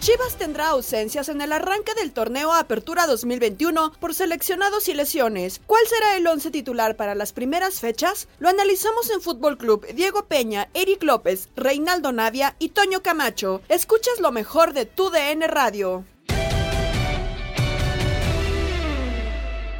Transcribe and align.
Chivas 0.00 0.38
tendrá 0.38 0.68
ausencias 0.68 1.28
en 1.28 1.42
el 1.42 1.52
arranque 1.52 1.92
del 1.94 2.12
torneo 2.12 2.54
Apertura 2.54 3.06
2021 3.06 3.92
por 4.00 4.14
seleccionados 4.14 4.88
y 4.88 4.94
lesiones. 4.94 5.60
¿Cuál 5.66 5.86
será 5.86 6.16
el 6.16 6.26
once 6.26 6.50
titular 6.50 6.96
para 6.96 7.14
las 7.14 7.34
primeras 7.34 7.80
fechas? 7.80 8.26
Lo 8.38 8.48
analizamos 8.48 9.10
en 9.10 9.20
Fútbol 9.20 9.58
Club 9.58 9.86
Diego 9.94 10.24
Peña, 10.24 10.70
Eric 10.72 11.02
López, 11.02 11.50
Reinaldo 11.56 12.12
Navia 12.12 12.56
y 12.58 12.70
Toño 12.70 13.02
Camacho. 13.02 13.60
Escuchas 13.68 14.18
lo 14.18 14.32
mejor 14.32 14.72
de 14.72 14.86
tu 14.86 15.10
DN 15.10 15.46
Radio. 15.46 16.04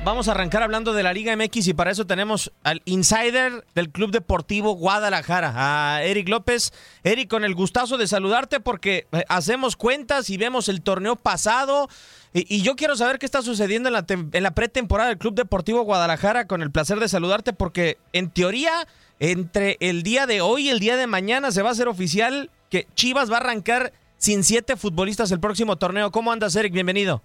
Vamos 0.08 0.26
a 0.26 0.30
arrancar 0.30 0.62
hablando 0.62 0.94
de 0.94 1.02
la 1.02 1.12
Liga 1.12 1.36
MX 1.36 1.68
y 1.68 1.74
para 1.74 1.90
eso 1.90 2.06
tenemos 2.06 2.50
al 2.64 2.80
insider 2.86 3.66
del 3.74 3.90
Club 3.90 4.10
Deportivo 4.10 4.72
Guadalajara, 4.72 5.52
a 5.54 6.02
Eric 6.02 6.30
López. 6.30 6.72
Eric, 7.04 7.28
con 7.28 7.44
el 7.44 7.54
gustazo 7.54 7.98
de 7.98 8.06
saludarte 8.06 8.58
porque 8.58 9.06
eh, 9.12 9.24
hacemos 9.28 9.76
cuentas 9.76 10.30
y 10.30 10.38
vemos 10.38 10.70
el 10.70 10.80
torneo 10.80 11.16
pasado 11.16 11.90
y, 12.32 12.62
yo 12.62 12.74
quiero 12.74 12.96
saber 12.96 13.18
qué 13.18 13.26
está 13.26 13.42
sucediendo 13.42 13.90
en 13.90 13.92
la, 13.92 14.06
en 14.08 14.42
la 14.42 14.52
pretemporada 14.52 15.10
del 15.10 15.18
Club 15.18 15.34
Deportivo 15.34 15.82
Guadalajara 15.82 16.46
con 16.46 16.62
el 16.62 16.70
placer 16.70 17.00
de 17.00 17.08
saludarte 17.10 17.52
porque 17.52 17.98
en 18.14 18.30
teoría 18.30 18.88
entre 19.20 19.76
el 19.80 20.02
día 20.02 20.26
de 20.26 20.40
hoy 20.40 20.68
y 20.68 20.70
el 20.70 20.80
día 20.80 20.96
de 20.96 21.06
mañana 21.06 21.50
se 21.50 21.60
va 21.60 21.68
a 21.68 21.72
hacer 21.72 21.86
oficial 21.86 22.50
que 22.70 22.86
Chivas 22.94 23.30
va 23.30 23.34
a 23.34 23.40
arrancar 23.40 23.92
sin 24.16 24.42
siete 24.42 24.76
futbolistas 24.76 25.30
el 25.32 25.40
próximo 25.40 25.76
torneo. 25.76 26.10
¿Cómo 26.10 26.32
andas, 26.32 26.56
Eric? 26.56 26.72
Bienvenido. 26.72 27.22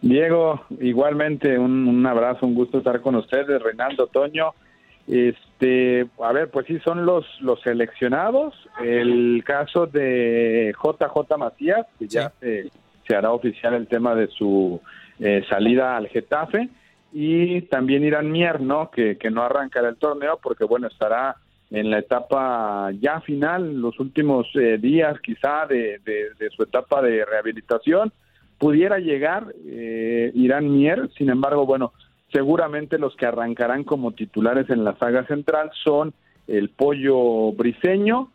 Diego, 0.00 0.64
igualmente 0.80 1.58
un, 1.58 1.88
un 1.88 2.06
abrazo, 2.06 2.46
un 2.46 2.54
gusto 2.54 2.78
estar 2.78 3.00
con 3.00 3.16
ustedes, 3.16 3.60
Reinaldo 3.62 4.06
Toño. 4.06 4.52
Este, 5.06 6.06
a 6.22 6.32
ver, 6.32 6.50
pues 6.50 6.66
sí 6.66 6.78
son 6.80 7.06
los 7.06 7.24
los 7.40 7.60
seleccionados. 7.62 8.54
El 8.82 9.42
caso 9.44 9.86
de 9.86 10.74
JJ 10.82 11.36
Macías, 11.38 11.86
que 11.98 12.06
ya 12.06 12.32
se, 12.40 12.70
se 13.06 13.16
hará 13.16 13.32
oficial 13.32 13.74
el 13.74 13.86
tema 13.88 14.14
de 14.14 14.28
su 14.28 14.80
eh, 15.18 15.42
salida 15.48 15.96
al 15.96 16.08
Getafe, 16.08 16.68
y 17.12 17.62
también 17.62 18.04
Irán 18.04 18.30
Mier, 18.30 18.60
¿no? 18.60 18.90
Que, 18.90 19.16
que 19.16 19.30
no 19.30 19.42
arrancará 19.42 19.88
el 19.88 19.96
torneo 19.96 20.38
porque 20.42 20.64
bueno 20.64 20.88
estará 20.88 21.36
en 21.70 21.90
la 21.90 21.98
etapa 21.98 22.90
ya 23.00 23.20
final, 23.22 23.80
los 23.80 23.98
últimos 23.98 24.46
eh, 24.54 24.78
días 24.78 25.18
quizá 25.20 25.66
de, 25.66 25.98
de- 26.04 26.30
de 26.38 26.50
su 26.50 26.62
etapa 26.62 27.00
de 27.02 27.24
rehabilitación 27.24 28.12
pudiera 28.58 28.98
llegar 28.98 29.54
eh, 29.66 30.30
Irán 30.34 30.72
Mier, 30.72 31.08
sin 31.16 31.30
embargo, 31.30 31.66
bueno, 31.66 31.92
seguramente 32.32 32.98
los 32.98 33.14
que 33.16 33.26
arrancarán 33.26 33.84
como 33.84 34.12
titulares 34.12 34.68
en 34.70 34.84
la 34.84 34.96
saga 34.98 35.24
central 35.26 35.70
son 35.84 36.12
el 36.46 36.70
Pollo 36.70 37.52
Briseño 37.52 38.30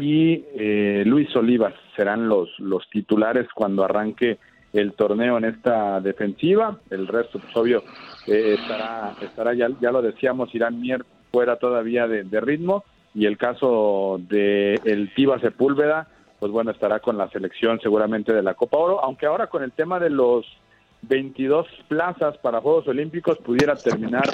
y 0.00 0.44
eh, 0.56 1.04
Luis 1.06 1.34
Olivas, 1.36 1.74
serán 1.96 2.28
los, 2.28 2.48
los 2.58 2.88
titulares 2.90 3.46
cuando 3.54 3.84
arranque 3.84 4.38
el 4.72 4.92
torneo 4.92 5.38
en 5.38 5.44
esta 5.46 6.00
defensiva, 6.00 6.78
el 6.90 7.06
resto, 7.06 7.38
pues 7.38 7.56
obvio, 7.56 7.82
eh, 8.26 8.56
estará, 8.58 9.14
estará 9.22 9.54
ya, 9.54 9.68
ya 9.80 9.90
lo 9.90 10.02
decíamos, 10.02 10.54
Irán 10.54 10.80
Mier 10.80 11.04
fuera 11.32 11.56
todavía 11.56 12.06
de, 12.06 12.24
de 12.24 12.40
ritmo, 12.40 12.84
y 13.14 13.24
el 13.24 13.38
caso 13.38 14.20
de 14.28 14.78
el 14.84 15.14
Tiva 15.14 15.40
Sepúlveda, 15.40 16.08
pues 16.38 16.52
bueno, 16.52 16.70
estará 16.70 17.00
con 17.00 17.16
la 17.16 17.28
selección 17.30 17.80
seguramente 17.80 18.32
de 18.32 18.42
la 18.42 18.54
Copa 18.54 18.76
Oro, 18.76 19.02
aunque 19.02 19.26
ahora 19.26 19.46
con 19.46 19.62
el 19.62 19.72
tema 19.72 19.98
de 19.98 20.10
los 20.10 20.46
22 21.02 21.66
plazas 21.88 22.36
para 22.38 22.60
Juegos 22.60 22.88
Olímpicos 22.88 23.38
pudiera 23.38 23.76
terminar 23.76 24.24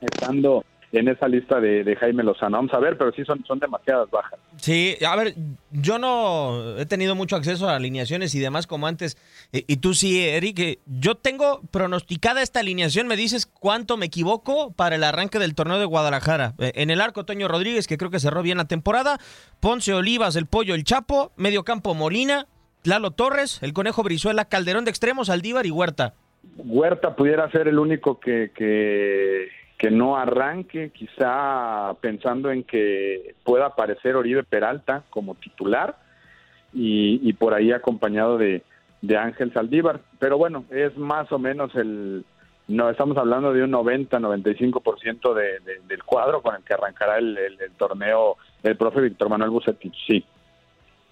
estando 0.00 0.64
en 0.92 1.06
esa 1.08 1.28
lista 1.28 1.60
de, 1.60 1.84
de 1.84 1.94
Jaime 1.96 2.22
Lozano. 2.24 2.56
Vamos 2.56 2.74
a 2.74 2.78
ver, 2.80 2.98
pero 2.98 3.12
sí 3.12 3.24
son, 3.24 3.44
son 3.46 3.58
demasiadas 3.60 4.10
bajas. 4.10 4.38
Sí, 4.56 4.96
a 5.06 5.14
ver, 5.16 5.34
yo 5.70 5.98
no 5.98 6.76
he 6.78 6.86
tenido 6.86 7.14
mucho 7.14 7.36
acceso 7.36 7.68
a 7.68 7.76
alineaciones 7.76 8.34
y 8.34 8.40
demás 8.40 8.66
como 8.66 8.86
antes. 8.86 9.16
Y, 9.52 9.64
y 9.72 9.76
tú 9.76 9.94
sí, 9.94 10.20
Eric. 10.20 10.58
eh, 10.58 10.78
Yo 10.86 11.14
tengo 11.14 11.60
pronosticada 11.70 12.42
esta 12.42 12.60
alineación. 12.60 13.06
Me 13.06 13.16
dices 13.16 13.46
cuánto 13.46 13.96
me 13.96 14.06
equivoco 14.06 14.72
para 14.72 14.96
el 14.96 15.04
arranque 15.04 15.38
del 15.38 15.54
torneo 15.54 15.78
de 15.78 15.84
Guadalajara. 15.84 16.54
Eh, 16.58 16.72
En 16.74 16.90
el 16.90 17.00
arco, 17.00 17.24
Toño 17.24 17.46
Rodríguez, 17.48 17.86
que 17.86 17.96
creo 17.96 18.10
que 18.10 18.18
cerró 18.20 18.42
bien 18.42 18.58
la 18.58 18.64
temporada. 18.66 19.18
Ponce 19.60 19.94
Olivas, 19.94 20.34
el 20.36 20.46
Pollo, 20.46 20.74
el 20.74 20.84
Chapo. 20.84 21.30
Medio 21.36 21.62
campo, 21.62 21.94
Molina. 21.94 22.46
Lalo 22.82 23.10
Torres, 23.10 23.62
el 23.62 23.74
Conejo 23.74 24.02
Brizuela, 24.02 24.46
Calderón 24.46 24.84
de 24.86 24.90
extremos, 24.90 25.28
Aldívar 25.28 25.66
y 25.66 25.70
Huerta. 25.70 26.14
Huerta 26.56 27.14
pudiera 27.14 27.50
ser 27.50 27.68
el 27.68 27.78
único 27.78 28.18
que, 28.18 28.50
que, 28.56 29.48
que 29.80 29.90
no 29.90 30.18
arranque, 30.18 30.90
quizá 30.90 31.94
pensando 32.02 32.50
en 32.50 32.64
que 32.64 33.34
pueda 33.44 33.64
aparecer 33.64 34.14
Oribe 34.14 34.42
Peralta 34.44 35.04
como 35.08 35.36
titular 35.36 35.96
y, 36.74 37.18
y 37.26 37.32
por 37.32 37.54
ahí 37.54 37.72
acompañado 37.72 38.36
de, 38.36 38.62
de 39.00 39.16
Ángel 39.16 39.54
Saldívar. 39.54 40.00
Pero 40.18 40.36
bueno, 40.36 40.66
es 40.70 40.94
más 40.98 41.32
o 41.32 41.38
menos 41.38 41.74
el... 41.76 42.26
No, 42.68 42.90
estamos 42.90 43.16
hablando 43.16 43.54
de 43.54 43.64
un 43.64 43.72
90-95% 43.72 45.32
de, 45.34 45.42
de, 45.60 45.80
del 45.88 46.04
cuadro 46.04 46.42
con 46.42 46.54
el 46.54 46.62
que 46.62 46.74
arrancará 46.74 47.16
el, 47.16 47.36
el- 47.38 47.58
el 47.60 47.70
torneo 47.72 48.36
el 48.62 48.76
profe 48.76 49.00
Víctor 49.00 49.30
Manuel 49.30 49.48
Bucetich, 49.50 49.94
sí. 50.06 50.22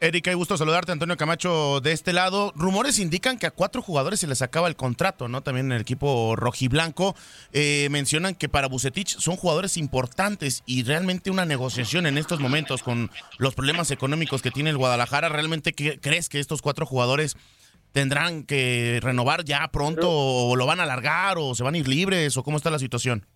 Erika, 0.00 0.30
hay 0.30 0.36
gusto 0.36 0.56
saludarte, 0.56 0.92
Antonio 0.92 1.16
Camacho, 1.16 1.80
de 1.80 1.90
este 1.90 2.12
lado. 2.12 2.52
Rumores 2.54 3.00
indican 3.00 3.36
que 3.36 3.46
a 3.46 3.50
cuatro 3.50 3.82
jugadores 3.82 4.20
se 4.20 4.28
les 4.28 4.42
acaba 4.42 4.68
el 4.68 4.76
contrato, 4.76 5.26
¿no? 5.26 5.42
También 5.42 5.66
en 5.66 5.72
el 5.72 5.80
equipo 5.80 6.36
rojiblanco. 6.36 7.16
Eh, 7.52 7.88
mencionan 7.90 8.36
que 8.36 8.48
para 8.48 8.68
Bucetich 8.68 9.18
son 9.18 9.36
jugadores 9.36 9.76
importantes 9.76 10.62
y 10.66 10.84
realmente 10.84 11.32
una 11.32 11.46
negociación 11.46 12.06
en 12.06 12.16
estos 12.16 12.38
momentos 12.38 12.84
con 12.84 13.10
los 13.38 13.56
problemas 13.56 13.90
económicos 13.90 14.40
que 14.40 14.52
tiene 14.52 14.70
el 14.70 14.78
Guadalajara. 14.78 15.30
¿Realmente 15.30 15.74
crees 15.74 16.28
que 16.28 16.38
estos 16.38 16.62
cuatro 16.62 16.86
jugadores 16.86 17.36
tendrán 17.90 18.44
que 18.44 19.00
renovar 19.02 19.44
ya 19.44 19.66
pronto 19.66 20.08
o 20.08 20.54
lo 20.54 20.64
van 20.64 20.78
a 20.78 20.84
alargar 20.84 21.38
o 21.38 21.56
se 21.56 21.64
van 21.64 21.74
a 21.74 21.78
ir 21.78 21.88
libres 21.88 22.36
o 22.36 22.44
cómo 22.44 22.56
está 22.56 22.70
la 22.70 22.78
situación? 22.78 23.26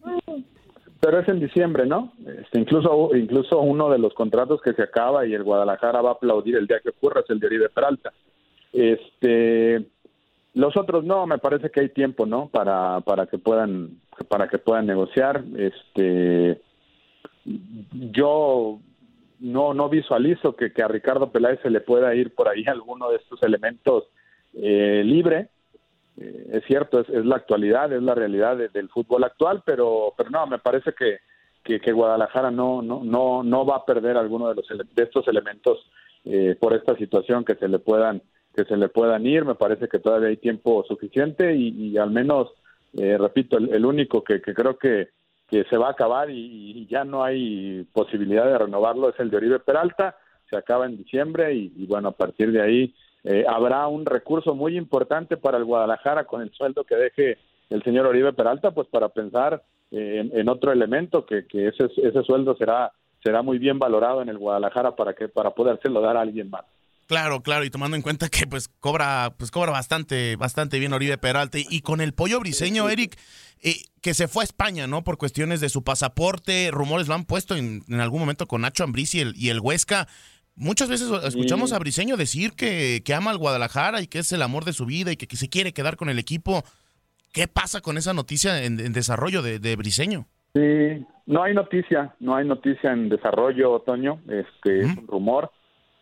Pero 1.02 1.18
es 1.18 1.28
en 1.28 1.40
diciembre, 1.40 1.84
¿no? 1.84 2.12
Este, 2.24 2.60
incluso, 2.60 3.10
incluso 3.16 3.58
uno 3.58 3.90
de 3.90 3.98
los 3.98 4.14
contratos 4.14 4.62
que 4.62 4.72
se 4.72 4.84
acaba 4.84 5.26
y 5.26 5.34
el 5.34 5.42
Guadalajara 5.42 6.00
va 6.00 6.10
a 6.10 6.12
aplaudir 6.12 6.54
el 6.54 6.68
día 6.68 6.78
que 6.78 6.90
ocurra 6.90 7.22
es 7.22 7.30
el 7.30 7.40
de 7.40 7.46
Oribe 7.48 7.68
Peralta. 7.70 8.12
Este, 8.72 9.84
los 10.54 10.76
otros 10.76 11.02
no, 11.02 11.26
me 11.26 11.38
parece 11.38 11.70
que 11.70 11.80
hay 11.80 11.88
tiempo, 11.88 12.24
¿no? 12.24 12.50
Para, 12.50 13.00
para 13.00 13.26
que 13.26 13.36
puedan, 13.38 13.98
para 14.28 14.46
que 14.46 14.58
puedan 14.58 14.86
negociar. 14.86 15.42
Este, 15.56 16.60
yo 17.44 18.78
no, 19.40 19.74
no 19.74 19.88
visualizo 19.88 20.54
que, 20.54 20.72
que 20.72 20.84
a 20.84 20.88
Ricardo 20.88 21.32
Peláez 21.32 21.58
se 21.62 21.70
le 21.70 21.80
pueda 21.80 22.14
ir 22.14 22.32
por 22.32 22.48
ahí 22.48 22.62
alguno 22.68 23.10
de 23.10 23.16
estos 23.16 23.42
elementos 23.42 24.04
eh, 24.54 25.02
libre 25.04 25.48
eh, 26.18 26.50
es 26.52 26.64
cierto, 26.64 27.00
es, 27.00 27.08
la 27.08 27.36
actualidad, 27.36 27.92
es 27.92 28.02
la 28.02 28.14
realidad 28.14 28.56
del 28.56 28.88
fútbol 28.88 29.24
actual, 29.24 29.62
pero, 29.64 30.12
pero 30.16 30.30
no, 30.30 30.46
me 30.46 30.58
parece 30.58 30.92
que, 30.92 31.18
que, 31.62 31.92
Guadalajara 31.92 32.50
no, 32.50 32.82
no, 32.82 33.02
no, 33.02 33.42
no 33.42 33.66
va 33.66 33.76
a 33.76 33.84
perder 33.84 34.16
alguno 34.16 34.48
de, 34.48 34.56
los, 34.56 34.66
de 34.68 35.02
estos 35.02 35.26
elementos 35.28 35.86
eh, 36.24 36.56
por 36.60 36.74
esta 36.74 36.96
situación 36.96 37.44
que 37.44 37.54
se 37.54 37.68
le 37.68 37.78
puedan 37.78 38.22
que 38.54 38.64
se 38.64 38.76
le 38.76 38.88
puedan 38.88 39.26
ir, 39.26 39.46
me 39.46 39.54
parece 39.54 39.88
que 39.88 39.98
todavía 39.98 40.28
hay 40.28 40.36
tiempo 40.36 40.84
suficiente 40.86 41.54
y, 41.56 41.96
al 41.96 42.10
menos, 42.10 42.50
eh, 42.92 43.16
repito, 43.16 43.56
el, 43.56 43.86
único 43.86 44.22
que, 44.22 44.42
creo 44.42 44.76
que, 44.76 45.08
que 45.48 45.64
se 45.64 45.78
va 45.78 45.88
a 45.88 45.92
acabar 45.92 46.28
y, 46.28 46.86
ya 46.86 47.02
no 47.02 47.24
hay 47.24 47.88
posibilidad 47.94 48.44
de 48.44 48.58
renovarlo 48.58 49.08
es 49.08 49.18
el 49.20 49.30
de 49.30 49.38
Oribe 49.38 49.58
Peralta, 49.58 50.18
se 50.50 50.58
acaba 50.58 50.84
en 50.84 50.98
diciembre 50.98 51.54
y, 51.54 51.72
y 51.74 51.86
bueno, 51.86 52.08
a 52.08 52.12
partir 52.12 52.52
de 52.52 52.60
ahí 52.60 52.94
eh, 53.24 53.44
habrá 53.48 53.86
un 53.86 54.04
recurso 54.04 54.54
muy 54.54 54.76
importante 54.76 55.36
para 55.36 55.58
el 55.58 55.64
Guadalajara 55.64 56.24
con 56.24 56.42
el 56.42 56.52
sueldo 56.52 56.84
que 56.84 56.96
deje 56.96 57.38
el 57.70 57.82
señor 57.82 58.06
Oribe 58.06 58.32
Peralta, 58.32 58.72
pues 58.72 58.88
para 58.88 59.08
pensar 59.08 59.62
eh, 59.90 60.30
en, 60.32 60.48
otro 60.48 60.72
elemento 60.72 61.24
que, 61.24 61.46
que 61.46 61.68
ese, 61.68 61.88
ese 61.96 62.22
sueldo 62.22 62.56
será 62.56 62.92
será 63.22 63.42
muy 63.42 63.58
bien 63.58 63.78
valorado 63.78 64.22
en 64.22 64.28
el 64.28 64.38
Guadalajara 64.38 64.96
para 64.96 65.14
que 65.14 65.28
para 65.28 65.50
podérselo 65.50 66.00
dar 66.00 66.16
a 66.16 66.22
alguien 66.22 66.50
más. 66.50 66.64
Claro, 67.06 67.42
claro, 67.42 67.64
y 67.64 67.70
tomando 67.70 67.96
en 67.96 68.02
cuenta 68.02 68.28
que 68.28 68.46
pues 68.46 68.68
cobra, 68.68 69.34
pues 69.36 69.50
cobra 69.50 69.70
bastante, 69.70 70.36
bastante 70.36 70.78
bien 70.78 70.92
Oribe 70.92 71.18
Peralta. 71.18 71.58
Y 71.58 71.80
con 71.82 72.00
el 72.00 72.14
pollo 72.14 72.40
briseño, 72.40 72.88
Eric, 72.88 73.18
eh, 73.62 73.76
que 74.00 74.14
se 74.14 74.28
fue 74.28 74.42
a 74.42 74.44
España, 74.44 74.86
¿no? 74.86 75.04
Por 75.04 75.18
cuestiones 75.18 75.60
de 75.60 75.68
su 75.68 75.84
pasaporte, 75.84 76.70
rumores 76.72 77.08
lo 77.08 77.14
han 77.14 77.24
puesto 77.24 77.54
en, 77.54 77.82
en 77.88 78.00
algún 78.00 78.20
momento 78.20 78.46
con 78.46 78.62
Nacho 78.62 78.84
Ambriz 78.84 79.14
y 79.14 79.20
el, 79.20 79.34
y 79.36 79.50
el 79.50 79.60
Huesca. 79.60 80.08
Muchas 80.54 80.90
veces 80.90 81.10
escuchamos 81.24 81.72
a 81.72 81.78
Briseño 81.78 82.16
decir 82.16 82.52
que, 82.52 83.02
ama 83.14 83.30
al 83.30 83.38
Guadalajara 83.38 84.02
y 84.02 84.06
que 84.06 84.18
es 84.18 84.32
el 84.32 84.42
amor 84.42 84.64
de 84.64 84.72
su 84.72 84.84
vida 84.84 85.10
y 85.12 85.16
que, 85.16 85.36
se 85.36 85.48
quiere 85.48 85.72
quedar 85.72 85.96
con 85.96 86.08
el 86.08 86.18
equipo. 86.18 86.62
¿Qué 87.32 87.48
pasa 87.48 87.80
con 87.80 87.96
esa 87.96 88.12
noticia 88.12 88.62
en, 88.64 88.76
desarrollo 88.92 89.40
de, 89.40 89.58
de, 89.58 89.76
Briseño? 89.76 90.26
Sí, 90.54 91.06
no 91.26 91.42
hay 91.42 91.54
noticia, 91.54 92.14
no 92.20 92.36
hay 92.36 92.46
noticia 92.46 92.92
en 92.92 93.08
desarrollo, 93.08 93.72
Otoño. 93.72 94.20
Este 94.28 94.80
es 94.80 94.98
un 94.98 95.06
rumor. 95.06 95.50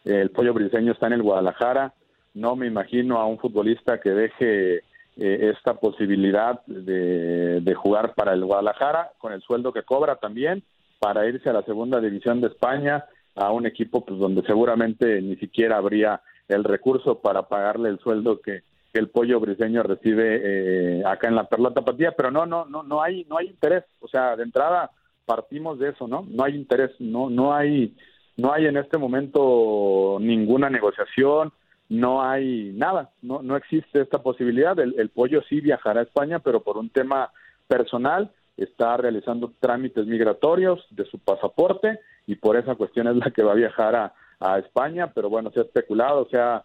El 0.05 0.31
pollo 0.31 0.53
Briseño 0.53 0.93
está 0.93 1.07
en 1.07 1.13
el 1.13 1.23
Guadalajara. 1.23 1.95
No 2.35 2.57
me 2.57 2.67
imagino 2.67 3.19
a 3.19 3.27
un 3.27 3.39
futbolista 3.39 4.01
que 4.01 4.11
deje 4.11 4.79
eh, 5.17 5.53
esta 5.57 5.75
posibilidad 5.75 6.61
de, 6.67 7.61
de 7.61 7.75
jugar 7.75 8.15
para 8.15 8.33
el 8.33 8.45
Guadalajara 8.45 9.13
con 9.19 9.33
el 9.33 9.43
sueldo 9.43 9.73
que 9.73 9.85
cobra 9.85 10.17
también 10.17 10.65
para 10.99 11.27
irse 11.27 11.49
a 11.49 11.53
la 11.53 11.63
segunda 11.63 12.01
división 12.01 12.41
de 12.41 12.49
España 12.49 13.05
a 13.35 13.53
un 13.53 13.67
equipo 13.67 14.05
pues 14.05 14.19
donde 14.19 14.43
seguramente 14.43 15.21
ni 15.23 15.37
siquiera 15.37 15.77
habría 15.77 16.21
el 16.49 16.65
recurso 16.65 17.21
para 17.21 17.43
pagarle 17.49 17.89
el 17.89 17.99
sueldo 17.99 18.41
que, 18.41 18.63
el 18.93 19.09
pollo 19.09 19.39
briseño 19.39 19.85
recibe 19.85 20.41
eh, 20.43 21.03
acá 21.07 21.29
en 21.29 21.37
la 21.37 21.45
Perla 21.45 21.73
Tapatía, 21.73 22.11
pero 22.11 22.33
no, 22.33 22.45
no, 22.45 22.65
no, 22.65 22.83
no 22.83 23.01
hay, 23.01 23.25
no 23.31 23.39
hay 23.39 23.47
interés, 23.47 23.85
o 24.01 24.09
sea, 24.09 24.35
de 24.35 24.43
entrada 24.43 24.91
partimos 25.27 25.79
de 25.79 25.91
eso, 25.91 26.09
¿no? 26.09 26.27
No 26.29 26.43
hay 26.43 26.57
interés, 26.57 26.91
no, 26.99 27.31
no 27.31 27.55
hay, 27.55 27.95
no 28.37 28.53
hay 28.53 28.67
en 28.67 28.77
este 28.77 28.99
momento 28.99 30.19
ninguna 30.21 30.69
negociación, 30.71 31.53
no 31.89 32.21
hay 32.21 32.73
nada, 32.75 33.11
no, 33.23 33.43
no 33.43 33.57
existe 33.57 34.01
esta 34.01 34.25
posibilidad. 34.25 34.77
El, 34.81 34.99
el 34.99 35.11
pollo 35.11 35.41
sí 35.49 35.61
viajará 35.61 36.01
a 36.01 36.03
España, 36.05 36.41
pero 36.41 36.65
por 36.65 36.77
un 36.77 36.91
tema 36.91 37.31
personal 37.69 38.33
está 38.65 38.97
realizando 38.97 39.53
trámites 39.59 40.07
migratorios 40.07 40.85
de 40.91 41.05
su 41.07 41.19
pasaporte 41.19 42.01
y 42.27 42.37
por 42.37 42.57
esa 42.57 42.75
cuestión 42.75 43.09
es 43.09 43.17
la 43.17 43.31
que 43.31 43.43
va 43.43 43.53
a 43.53 43.57
viajar 43.57 43.95
a, 43.97 44.15
España, 44.59 45.13
pero 45.15 45.29
bueno, 45.29 45.51
se 45.53 45.61
ha 45.61 45.65
especulado, 45.65 46.27
se, 46.31 46.39
ha, 46.39 46.65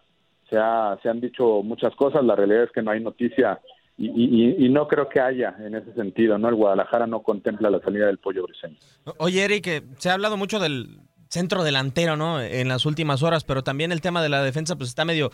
se, 0.49 0.57
se 1.03 1.09
han 1.09 1.19
dicho 1.19 1.61
muchas 1.61 1.93
cosas, 1.95 2.23
la 2.23 2.33
realidad 2.33 2.63
es 2.63 2.71
que 2.71 2.81
no 2.81 2.91
hay 2.91 3.01
noticia 3.01 3.59
y, 3.97 4.69
no 4.69 4.87
creo 4.87 5.07
que 5.07 5.21
haya 5.21 5.55
en 5.59 5.75
ese 5.75 5.93
sentido, 5.93 6.37
¿no? 6.37 6.49
El 6.49 6.55
Guadalajara 6.55 7.07
no 7.07 7.21
contempla 7.21 7.69
la 7.69 7.79
salida 7.79 8.07
del 8.07 8.17
pollo 8.17 8.43
briseño. 8.43 8.77
Oye, 9.17 9.43
Eric, 9.43 9.83
se 9.97 10.09
ha 10.09 10.13
hablado 10.13 10.35
mucho 10.35 10.59
del 10.59 10.99
centro 11.29 11.63
delantero, 11.63 12.17
¿no? 12.17 12.41
En 12.41 12.67
las 12.67 12.85
últimas 12.85 13.23
horas, 13.23 13.43
pero 13.43 13.63
también 13.63 13.91
el 13.91 14.01
tema 14.01 14.21
de 14.21 14.29
la 14.29 14.43
defensa, 14.43 14.75
pues 14.75 14.89
está 14.89 15.05
medio 15.05 15.31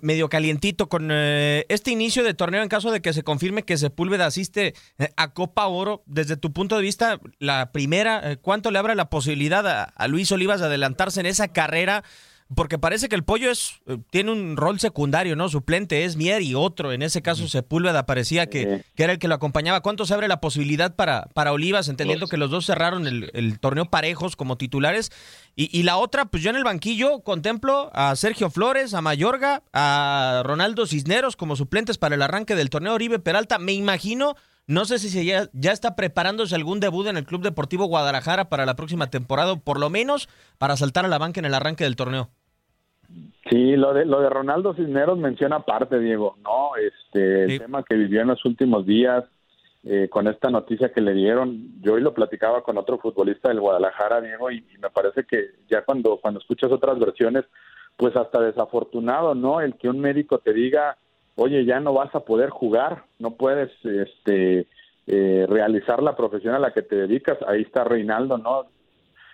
medio 0.00 0.28
calientito 0.28 0.88
con 0.88 1.08
eh, 1.10 1.66
este 1.68 1.90
inicio 1.90 2.24
de 2.24 2.34
torneo 2.34 2.62
en 2.62 2.68
caso 2.68 2.90
de 2.90 3.02
que 3.02 3.12
se 3.12 3.22
confirme 3.22 3.64
que 3.64 3.76
Sepúlveda 3.76 4.26
asiste 4.26 4.74
eh, 4.98 5.08
a 5.16 5.32
Copa 5.32 5.66
Oro. 5.66 6.02
Desde 6.06 6.36
tu 6.36 6.52
punto 6.52 6.76
de 6.76 6.82
vista, 6.82 7.20
la 7.38 7.72
primera, 7.72 8.32
eh, 8.32 8.36
¿cuánto 8.36 8.70
le 8.70 8.78
abre 8.78 8.94
la 8.94 9.10
posibilidad 9.10 9.92
a 9.94 10.08
Luis 10.08 10.30
Olivas 10.32 10.60
de 10.60 10.66
adelantarse 10.66 11.20
en 11.20 11.26
esa 11.26 11.48
carrera? 11.48 12.04
Porque 12.54 12.78
parece 12.78 13.08
que 13.08 13.14
el 13.14 13.24
pollo 13.24 13.50
es 13.50 13.80
eh, 13.86 13.98
tiene 14.10 14.32
un 14.32 14.56
rol 14.56 14.80
secundario, 14.80 15.36
¿no? 15.36 15.48
Suplente 15.48 16.04
es 16.04 16.16
Mier 16.16 16.42
y 16.42 16.54
otro, 16.54 16.92
en 16.92 17.02
ese 17.02 17.22
caso 17.22 17.48
Sepúlveda 17.48 18.06
parecía 18.06 18.46
que, 18.46 18.84
que, 18.94 19.04
era 19.04 19.12
el 19.12 19.18
que 19.18 19.28
lo 19.28 19.34
acompañaba. 19.34 19.80
¿Cuánto 19.80 20.06
se 20.06 20.14
abre 20.14 20.28
la 20.28 20.40
posibilidad 20.40 20.94
para, 20.94 21.26
para 21.34 21.52
Olivas, 21.52 21.88
entendiendo 21.88 22.26
que 22.26 22.36
los 22.36 22.50
dos 22.50 22.66
cerraron 22.66 23.06
el, 23.06 23.58
torneo 23.60 23.86
parejos 23.86 24.36
como 24.36 24.56
titulares? 24.56 25.10
Y, 25.54 25.76
y, 25.76 25.82
la 25.82 25.96
otra, 25.96 26.26
pues 26.26 26.42
yo 26.42 26.50
en 26.50 26.56
el 26.56 26.64
banquillo 26.64 27.20
contemplo 27.20 27.90
a 27.94 28.16
Sergio 28.16 28.50
Flores, 28.50 28.94
a 28.94 29.02
Mayorga, 29.02 29.62
a 29.72 30.42
Ronaldo 30.44 30.86
Cisneros 30.86 31.36
como 31.36 31.56
suplentes 31.56 31.98
para 31.98 32.14
el 32.14 32.22
arranque 32.22 32.54
del 32.54 32.70
torneo 32.70 32.94
Oribe 32.94 33.18
Peralta. 33.18 33.58
Me 33.58 33.72
imagino 33.72 34.36
no 34.66 34.84
sé 34.84 34.98
si 34.98 35.24
ya, 35.24 35.48
ya 35.52 35.72
está 35.72 35.96
preparándose 35.96 36.54
algún 36.54 36.78
debut 36.78 37.08
en 37.08 37.16
el 37.16 37.24
Club 37.24 37.42
Deportivo 37.42 37.86
Guadalajara 37.86 38.48
para 38.48 38.64
la 38.64 38.76
próxima 38.76 39.08
temporada, 39.10 39.56
por 39.56 39.80
lo 39.80 39.90
menos 39.90 40.28
para 40.58 40.76
saltar 40.76 41.04
a 41.04 41.08
la 41.08 41.18
banca 41.18 41.40
en 41.40 41.46
el 41.46 41.54
arranque 41.54 41.84
del 41.84 41.96
torneo. 41.96 42.30
Sí, 43.50 43.76
lo 43.76 43.92
de, 43.92 44.04
lo 44.06 44.20
de 44.20 44.30
Ronaldo 44.30 44.74
Cisneros 44.74 45.18
menciona 45.18 45.56
aparte, 45.56 45.98
Diego, 45.98 46.36
¿no? 46.42 46.70
Este, 46.76 47.44
el 47.44 47.58
tema 47.58 47.82
que 47.82 47.96
vivió 47.96 48.22
en 48.22 48.28
los 48.28 48.44
últimos 48.44 48.86
días 48.86 49.24
eh, 49.84 50.08
con 50.08 50.28
esta 50.28 50.48
noticia 50.48 50.92
que 50.92 51.00
le 51.00 51.12
dieron, 51.12 51.80
yo 51.80 51.94
hoy 51.94 52.02
lo 52.02 52.14
platicaba 52.14 52.62
con 52.62 52.78
otro 52.78 52.98
futbolista 52.98 53.48
del 53.48 53.60
Guadalajara, 53.60 54.20
Diego, 54.20 54.50
y, 54.50 54.64
me 54.80 54.90
parece 54.90 55.24
que 55.24 55.50
ya 55.68 55.82
cuando, 55.82 56.18
cuando 56.18 56.38
escuchas 56.38 56.70
otras 56.70 56.98
versiones, 57.00 57.44
pues 57.96 58.14
hasta 58.16 58.40
desafortunado, 58.40 59.34
¿no? 59.34 59.60
El 59.60 59.74
que 59.74 59.88
un 59.88 59.98
médico 59.98 60.38
te 60.38 60.52
diga, 60.52 60.96
oye, 61.34 61.64
ya 61.64 61.80
no 61.80 61.92
vas 61.92 62.14
a 62.14 62.20
poder 62.20 62.50
jugar, 62.50 63.04
no 63.18 63.32
puedes, 63.32 63.70
este, 63.84 64.68
eh, 65.08 65.46
realizar 65.48 66.00
la 66.00 66.14
profesión 66.14 66.54
a 66.54 66.60
la 66.60 66.72
que 66.72 66.82
te 66.82 66.94
dedicas, 66.94 67.38
ahí 67.48 67.62
está 67.62 67.82
Reinaldo, 67.82 68.38
¿no? 68.38 68.66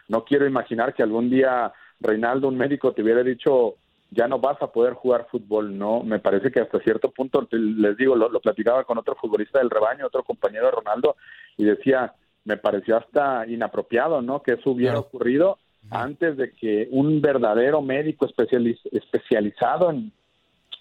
No 0.08 0.24
quiero 0.24 0.46
imaginar 0.46 0.94
que 0.94 1.02
algún 1.02 1.28
día 1.28 1.74
Reinaldo, 2.00 2.48
un 2.48 2.56
médico, 2.56 2.92
te 2.92 3.02
hubiera 3.02 3.22
dicho, 3.22 3.74
ya 4.10 4.26
no 4.28 4.38
vas 4.38 4.60
a 4.62 4.72
poder 4.72 4.94
jugar 4.94 5.26
fútbol, 5.30 5.76
no, 5.76 6.02
me 6.02 6.18
parece 6.18 6.50
que 6.50 6.60
hasta 6.60 6.78
cierto 6.80 7.10
punto, 7.10 7.46
les 7.50 7.96
digo, 7.96 8.16
lo, 8.16 8.40
platicaba 8.40 8.84
con 8.84 8.98
otro 8.98 9.14
futbolista 9.16 9.58
del 9.58 9.70
rebaño, 9.70 10.06
otro 10.06 10.22
compañero 10.22 10.66
de 10.66 10.72
Ronaldo, 10.72 11.16
y 11.56 11.64
decía, 11.64 12.14
me 12.44 12.56
pareció 12.56 12.96
hasta 12.96 13.46
inapropiado, 13.46 14.22
¿no? 14.22 14.42
Que 14.42 14.52
eso 14.52 14.70
hubiera 14.70 14.98
ocurrido 14.98 15.58
antes 15.90 16.36
de 16.36 16.52
que 16.52 16.88
un 16.90 17.20
verdadero 17.20 17.82
médico 17.82 18.26
especializado 18.26 19.90
en, 19.90 20.12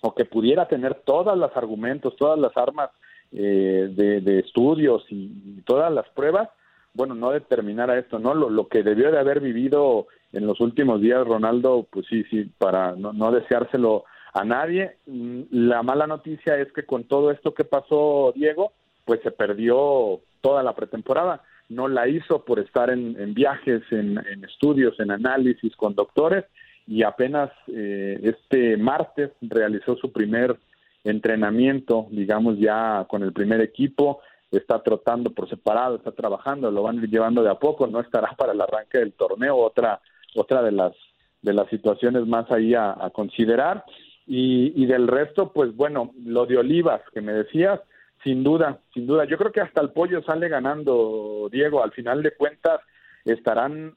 o 0.02 0.14
que 0.14 0.26
pudiera 0.26 0.68
tener 0.68 0.96
todos 1.06 1.38
los 1.38 1.56
argumentos, 1.56 2.16
todas 2.16 2.40
las 2.40 2.56
armas 2.56 2.92
eh, 3.32 3.90
de, 3.92 4.40
estudios 4.40 5.04
y, 5.10 5.62
todas 5.66 5.92
las 5.92 6.08
pruebas, 6.10 6.50
bueno, 6.94 7.14
no 7.14 7.32
determinara 7.32 7.98
esto, 8.00 8.20
¿no? 8.20 8.34
Lo, 8.34 8.50
lo 8.50 8.68
que 8.68 8.84
debió 8.84 9.12
de 9.12 9.20
haber 9.20 9.42
vivido 9.42 10.08
en 10.34 10.46
los 10.46 10.60
últimos 10.60 11.02
días 11.02 11.26
Ronaldo, 11.26 11.88
pues 11.90 12.06
sí, 12.08 12.24
sí, 12.30 12.52
para 12.58 12.96
no, 12.96 13.32
deseárselo 13.32 14.06
a 14.34 14.44
nadie. 14.44 14.98
Mm, 15.06 15.42
la 15.52 15.84
mala 15.84 16.08
noticia 16.08 16.58
es 16.58 16.72
que 16.74 16.84
con 16.84 17.06
todo 17.06 17.32
esto 17.32 17.54
que 17.54 17.64
pasó 17.64 18.34
Diego, 18.36 18.74
pues 19.06 19.22
se 19.24 19.32
perdió 19.32 20.22
toda 20.42 20.64
la 20.64 20.76
pretemporada. 20.76 21.42
No 21.70 21.88
la 21.88 22.08
hizo 22.08 22.46
por 22.46 22.60
estar 22.60 22.90
en, 22.90 23.34
viajes, 23.34 23.82
en, 23.92 24.18
estudios, 24.46 24.98
en 25.00 25.12
análisis 25.12 25.76
con 25.76 25.96
doctores 25.96 26.46
y 26.88 27.04
apenas 27.04 27.52
eh, 27.68 28.20
este 28.24 28.78
martes 28.78 29.32
realizó 29.42 29.98
su 29.98 30.14
primer 30.14 30.58
entrenamiento, 31.04 32.08
digamos 32.10 32.58
ya 32.58 33.06
con 33.10 33.24
el 33.24 33.34
primer 33.34 33.60
equipo, 33.62 34.22
está 34.52 34.82
trotando 34.82 35.32
por 35.32 35.50
separado, 35.50 35.96
está 35.98 36.12
trabajando, 36.12 36.72
lo 36.72 36.84
van 36.84 37.02
llevando 37.02 37.44
de 37.44 37.50
a 37.50 37.56
poco, 37.56 37.88
no 37.88 38.00
estará 38.00 38.32
para 38.38 38.54
el 38.54 38.62
arranque 38.62 39.00
del 39.00 39.14
torneo, 39.14 39.58
otra 39.58 40.00
otra 40.38 40.62
de 40.62 40.72
las 40.72 40.94
de 41.42 41.54
las 41.54 41.70
situaciones 41.70 42.26
más 42.26 42.50
ahí 42.52 42.74
a, 42.74 43.10
considerar. 43.14 43.86
Y, 44.26 44.74
y 44.76 44.86
del 44.86 45.08
resto, 45.08 45.54
pues 45.54 45.74
bueno, 45.76 46.12
lo 46.26 46.46
de 46.46 46.58
Olivas 46.58 47.02
que 47.14 47.22
me 47.22 47.32
decías, 47.32 47.80
sin 48.24 48.44
duda, 48.44 48.80
sin 48.94 49.08
duda, 49.08 49.26
yo 49.26 49.38
creo 49.38 49.52
que 49.52 49.62
hasta 49.62 49.82
el 49.82 49.92
pollo 49.92 50.22
sale 50.24 50.50
ganando, 50.50 51.48
Diego, 51.52 51.84
al 51.84 51.92
final 51.92 52.24
de 52.24 52.32
cuentas 52.32 52.82
estarán 53.24 53.96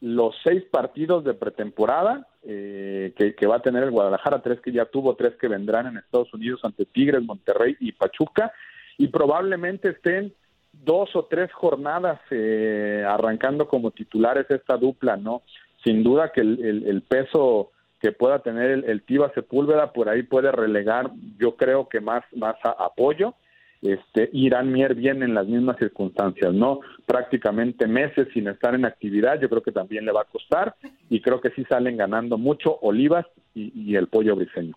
los 0.00 0.34
seis 0.44 0.62
partidos 0.70 1.24
de 1.24 1.34
pretemporada 1.34 2.26
eh, 2.42 3.14
que, 3.16 3.46
va 3.46 3.56
a 3.56 3.62
tener 3.62 3.82
el 3.82 3.90
Guadalajara, 3.90 4.42
tres 4.42 4.60
que 4.60 4.72
ya 4.72 4.84
tuvo, 4.84 5.16
tres 5.16 5.34
que 5.40 5.48
vendrán 5.48 5.86
en 5.86 5.96
Estados 5.96 6.32
Unidos 6.32 6.60
ante 6.62 6.84
Tigres, 6.84 7.22
Monterrey 7.22 7.76
y 7.80 7.92
Pachuca, 7.92 8.52
y 8.98 9.08
probablemente 9.08 9.90
estén 9.90 10.32
dos 10.72 11.16
o 11.16 11.24
tres 11.24 11.52
jornadas 11.52 12.20
eh, 12.30 13.04
arrancando 13.06 13.66
como 13.66 13.90
titulares 13.90 14.46
esta 14.50 14.76
dupla, 14.76 15.16
¿no? 15.16 15.42
Sin 15.86 16.02
duda 16.02 16.32
que 16.34 16.42
el, 16.42 17.02
peso 17.08 17.70
que 18.00 18.12
pueda 18.12 18.40
tener 18.40 18.70
el, 18.70 18.84
el 18.84 19.02
Tiva 19.04 19.32
Sepúlveda 19.34 19.92
por 19.92 20.08
ahí 20.08 20.24
puede 20.24 20.50
relegar, 20.50 21.10
yo 21.38 21.56
creo 21.56 21.88
que 21.88 22.00
más, 22.00 22.24
más 22.34 22.56
apoyo 22.64 23.34
este, 23.82 24.30
Irán 24.32 24.72
Mier 24.72 24.94
viene 24.94 25.24
en 25.24 25.34
las 25.34 25.46
mismas 25.46 25.76
circunstancias, 25.78 26.52
¿no? 26.52 26.80
Prácticamente 27.04 27.86
meses 27.86 28.28
sin 28.32 28.48
estar 28.48 28.74
en 28.74 28.84
actividad, 28.84 29.40
yo 29.40 29.48
creo 29.48 29.62
que 29.62 29.72
también 29.72 30.04
le 30.04 30.12
va 30.12 30.22
a 30.22 30.24
costar 30.24 30.74
y 31.10 31.20
creo 31.20 31.40
que 31.40 31.50
sí 31.50 31.64
salen 31.68 31.96
ganando 31.96 32.38
mucho 32.38 32.78
Olivas 32.80 33.26
y, 33.54 33.94
el 33.94 34.08
pollo 34.08 34.36
briseño. 34.36 34.74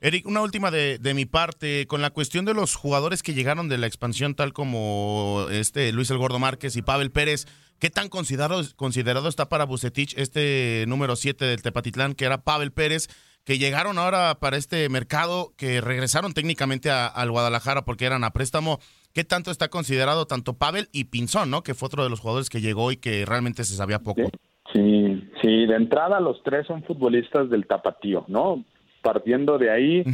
Eric, 0.00 0.26
una 0.26 0.42
última 0.42 0.70
de, 0.70 1.14
mi 1.14 1.24
parte, 1.24 1.86
con 1.86 2.02
la 2.02 2.10
cuestión 2.10 2.44
de 2.44 2.54
los 2.54 2.74
jugadores 2.74 3.22
que 3.22 3.34
llegaron 3.34 3.68
de 3.68 3.78
la 3.78 3.86
expansión, 3.86 4.34
tal 4.34 4.52
como 4.52 5.46
este 5.50 5.92
Luis 5.92 6.10
El 6.10 6.18
Gordo 6.18 6.38
Márquez 6.38 6.76
y 6.76 6.82
Pavel 6.82 7.10
Pérez, 7.10 7.46
¿qué 7.78 7.90
tan 7.90 8.08
considerado, 8.08 8.62
considerado 8.76 9.28
está 9.28 9.48
para 9.48 9.64
Bucetich 9.64 10.16
este 10.16 10.84
número 10.88 11.16
7 11.16 11.44
del 11.44 11.62
Tepatitlán, 11.62 12.14
que 12.14 12.24
era 12.24 12.42
Pavel 12.42 12.72
Pérez? 12.72 13.08
que 13.48 13.56
llegaron 13.56 13.96
ahora 13.96 14.34
para 14.40 14.58
este 14.58 14.86
mercado, 14.90 15.52
que 15.56 15.80
regresaron 15.80 16.34
técnicamente 16.34 16.90
al 16.90 17.30
Guadalajara 17.30 17.86
porque 17.86 18.04
eran 18.04 18.22
a 18.22 18.32
préstamo. 18.32 18.78
¿Qué 19.14 19.24
tanto 19.24 19.50
está 19.50 19.68
considerado 19.68 20.26
tanto 20.26 20.58
Pavel 20.58 20.88
y 20.92 21.04
Pinzón, 21.04 21.50
¿no? 21.50 21.62
que 21.62 21.72
fue 21.72 21.86
otro 21.86 22.04
de 22.04 22.10
los 22.10 22.20
jugadores 22.20 22.50
que 22.50 22.60
llegó 22.60 22.92
y 22.92 22.98
que 22.98 23.24
realmente 23.24 23.64
se 23.64 23.74
sabía 23.74 24.00
poco? 24.00 24.30
Sí, 24.74 25.30
sí, 25.40 25.64
de 25.64 25.76
entrada 25.76 26.20
los 26.20 26.42
tres 26.42 26.66
son 26.66 26.82
futbolistas 26.82 27.48
del 27.48 27.66
tapatío, 27.66 28.26
¿no? 28.28 28.66
Partiendo 29.00 29.56
de 29.56 29.70
ahí, 29.70 30.04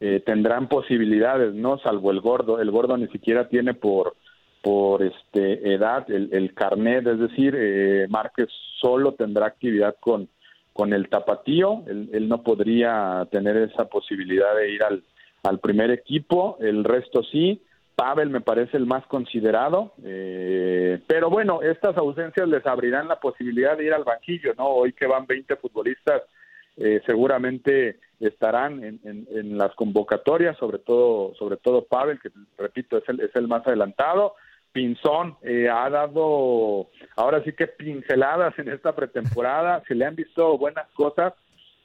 eh, 0.00 0.22
tendrán 0.26 0.68
posibilidades, 0.68 1.54
¿no? 1.54 1.78
Salvo 1.78 2.10
el 2.10 2.20
gordo. 2.20 2.60
El 2.60 2.70
gordo 2.70 2.98
ni 2.98 3.08
siquiera 3.08 3.48
tiene 3.48 3.72
por 3.72 4.14
por 4.64 5.02
este 5.02 5.74
edad 5.74 6.10
el, 6.10 6.30
el 6.32 6.54
carnet, 6.54 7.06
es 7.06 7.18
decir, 7.20 7.54
eh, 7.56 8.06
Márquez 8.08 8.48
solo 8.80 9.12
tendrá 9.12 9.46
actividad 9.46 9.94
con 10.00 10.28
con 10.74 10.92
el 10.92 11.08
tapatío, 11.08 11.84
él, 11.86 12.28
no 12.28 12.42
podría 12.42 13.28
tener 13.30 13.56
esa 13.58 13.84
posibilidad 13.84 14.56
de 14.56 14.72
ir 14.72 14.82
al, 14.82 15.04
al 15.44 15.60
primer 15.60 15.92
equipo, 15.92 16.58
el 16.60 16.82
resto 16.82 17.22
sí, 17.22 17.62
Pavel 17.94 18.28
me 18.28 18.40
parece 18.40 18.76
el 18.76 18.84
más 18.84 19.06
considerado, 19.06 19.92
eh, 20.04 20.98
pero 21.06 21.30
bueno, 21.30 21.62
estas 21.62 21.96
ausencias 21.96 22.48
les 22.48 22.66
abrirán 22.66 23.06
la 23.06 23.20
posibilidad 23.20 23.78
de 23.78 23.84
ir 23.84 23.94
al 23.94 24.02
banquillo, 24.02 24.52
¿no? 24.58 24.66
Hoy 24.66 24.92
que 24.92 25.06
van 25.06 25.28
20 25.28 25.54
futbolistas, 25.56 26.22
eh, 26.76 27.00
seguramente 27.06 28.00
estarán 28.18 28.82
en, 28.82 28.98
en, 29.04 29.56
las 29.56 29.72
convocatorias, 29.76 30.56
sobre 30.56 30.80
todo, 30.80 31.34
sobre 31.36 31.56
todo 31.56 31.84
Pavel, 31.84 32.18
que 32.18 32.30
repito, 32.58 32.98
es 32.98 33.08
el, 33.08 33.20
es 33.20 33.30
el 33.36 33.46
más 33.46 33.64
adelantado, 33.64 34.34
Pinzón 34.74 35.36
eh, 35.42 35.68
ha 35.70 35.88
dado 35.88 36.88
ahora 37.14 37.42
sí 37.44 37.52
que 37.52 37.68
pinceladas 37.68 38.58
en 38.58 38.68
esta 38.68 38.94
pretemporada, 38.94 39.84
se 39.86 39.94
le 39.94 40.04
han 40.04 40.16
visto 40.16 40.58
buenas 40.58 40.90
cosas. 40.94 41.32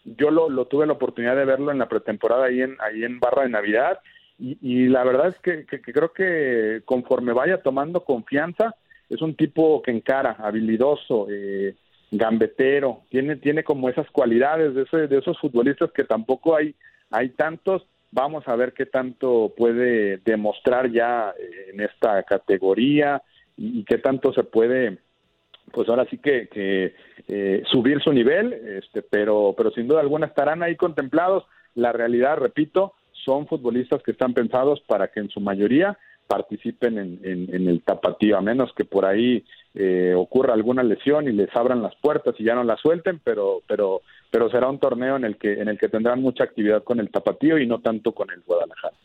Yo 0.04 0.32
lo, 0.32 0.66
tuve 0.66 0.88
la 0.88 0.94
oportunidad 0.94 1.36
de 1.36 1.46
verlo 1.46 1.72
en 1.72 1.78
la 1.78 1.88
pretemporada 1.88 2.46
ahí 2.46 2.64
en, 2.64 2.76
ahí 2.80 3.04
en 3.04 3.20
Barra 3.20 3.44
de 3.44 3.50
Navidad 3.50 4.00
y, 4.40 4.88
la 4.88 5.04
verdad 5.04 5.28
es 5.28 5.38
que, 5.40 5.66
creo 5.66 6.14
que 6.14 6.82
conforme 6.86 7.34
vaya 7.34 7.62
tomando 7.62 8.06
confianza, 8.06 8.74
es 9.10 9.22
un 9.22 9.36
tipo 9.36 9.82
que 9.82 9.92
encara, 9.92 10.38
habilidoso, 10.40 11.28
eh, 11.30 11.76
gambetero, 12.10 13.02
tiene, 13.10 13.36
tiene 13.36 13.64
como 13.66 13.90
esas 13.90 14.10
cualidades 14.10 14.74
de, 14.74 15.08
de 15.08 15.18
esos 15.18 15.38
futbolistas 15.40 15.92
que 15.92 16.06
tampoco 16.06 16.56
hay, 16.56 16.74
hay 17.12 17.30
tantos 17.30 17.86
Vamos 18.12 18.48
a 18.48 18.56
ver 18.56 18.74
qué 18.74 18.86
tanto 18.86 19.54
puede 19.56 20.18
demostrar 20.18 20.92
ya 20.92 21.34
eh, 21.40 21.72
en 21.74 21.82
esta 21.82 22.24
categoría 22.24 23.22
y, 23.56 23.84
qué 23.84 23.98
tanto 23.98 24.34
se 24.34 24.44
puede, 24.44 24.98
pues 25.72 25.88
ahora 25.90 26.06
sí 26.10 26.18
que, 26.18 26.50
eh, 27.28 27.64
subir 27.70 28.02
su 28.02 28.12
nivel, 28.12 28.54
este, 28.54 29.04
pero, 29.04 29.54
pero 29.56 29.72
sin 29.72 29.88
duda 29.88 30.00
alguna 30.02 30.28
estarán 30.28 30.64
ahí 30.64 30.76
contemplados. 30.76 31.46
La 31.76 31.92
realidad, 31.92 32.38
repito, 32.38 32.94
son 33.12 33.48
futbolistas 33.48 34.02
que 34.02 34.12
están 34.12 34.34
pensados 34.34 34.82
para 34.88 35.10
que 35.10 35.20
en 35.20 35.30
su 35.30 35.40
mayoría 35.40 35.98
participen 36.30 37.00
en, 37.00 37.20
en, 37.24 37.68
el 37.68 37.82
tapatío, 37.82 38.38
a 38.38 38.42
menos 38.42 38.72
que 38.74 38.86
por 38.86 39.04
ahí 39.04 39.44
eh, 39.74 40.14
ocurra 40.16 40.54
alguna 40.54 40.84
lesión 40.84 41.28
y 41.28 41.32
les 41.32 41.50
abran 41.56 41.82
las 41.82 41.96
puertas 41.96 42.36
y 42.38 42.44
ya 42.44 42.54
no 42.54 42.64
las 42.64 42.80
suelten, 42.80 43.20
pero, 43.24 43.64
pero, 43.68 44.02
pero 44.30 44.50
será 44.50 44.70
un 44.70 44.80
torneo 44.80 45.16
en 45.16 45.26
el 45.26 45.38
que, 45.38 45.54
en 45.54 45.68
el 45.68 45.78
que 45.78 45.90
tendrán 45.90 46.22
mucha 46.22 46.44
actividad 46.44 46.84
con 46.84 47.00
el 47.00 47.10
tapatío 47.10 47.58
y 47.58 47.68
no 47.68 47.82
tanto 47.82 48.14
con 48.14 48.30
el 48.30 48.42
Guadalajara. 48.42 48.96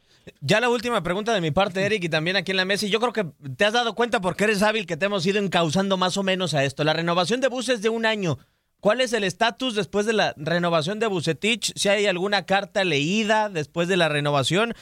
Ya 0.41 0.61
la 0.61 0.71
última 0.71 1.03
pregunta 1.03 1.35
de 1.35 1.41
mi 1.41 1.51
parte, 1.51 1.85
Eric, 1.85 2.05
y 2.05 2.09
también 2.09 2.37
aquí 2.37 2.51
en 2.51 2.57
la 2.57 2.65
mesa, 2.65 2.87
y 2.87 2.91
yo 2.91 3.01
creo 3.01 3.13
que 3.13 3.27
te 3.57 3.65
has 3.65 3.73
dado 3.73 3.95
cuenta 3.95 4.21
porque 4.21 4.45
eres 4.45 4.63
hábil 4.63 4.87
que 4.87 4.97
te 4.97 5.07
hemos 5.07 5.27
ido 5.27 5.39
encauzando 5.39 5.97
más 5.97 6.17
o 6.17 6.23
menos 6.23 6.55
a 6.55 6.65
esto. 6.65 6.85
La 6.85 6.93
renovación 6.93 7.41
de 7.41 7.49
buses 7.49 7.83
de 7.83 7.89
un 7.91 8.07
año. 8.07 8.39
¿Cuál 8.81 9.01
es 9.01 9.15
el 9.15 9.25
estatus 9.25 9.75
después 9.75 10.05
de 10.05 10.13
la 10.13 10.35
renovación 10.37 10.99
de 10.99 11.07
Bucetich? 11.07 11.73
Si 11.75 11.89
hay 11.89 12.05
alguna 12.05 12.45
carta 12.45 12.85
leída 12.85 13.49
después 13.49 13.89
de 13.89 13.97
la 13.97 14.11
renovación, 14.11 14.75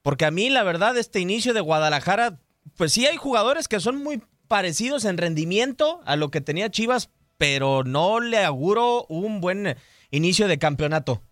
porque 0.00 0.24
a 0.24 0.30
mí, 0.30 0.48
la 0.48 0.62
verdad, 0.62 0.96
este 0.96 1.20
inicio 1.20 1.52
de 1.52 1.60
Guadalajara, 1.60 2.38
pues 2.78 2.92
sí 2.92 3.06
hay 3.06 3.16
jugadores 3.16 3.68
que 3.68 3.78
son 3.78 4.02
muy 4.02 4.22
parecidos 4.48 5.04
en 5.04 5.18
rendimiento 5.18 6.00
a 6.06 6.16
lo 6.16 6.30
que 6.30 6.40
tenía 6.40 6.70
Chivas, 6.70 7.10
pero 7.38 7.84
no 7.84 8.20
le 8.20 8.44
auguro 8.44 9.04
un 9.08 9.40
buen 9.40 9.76
inicio 10.10 10.48
de 10.48 10.58
campeonato. 10.58 11.22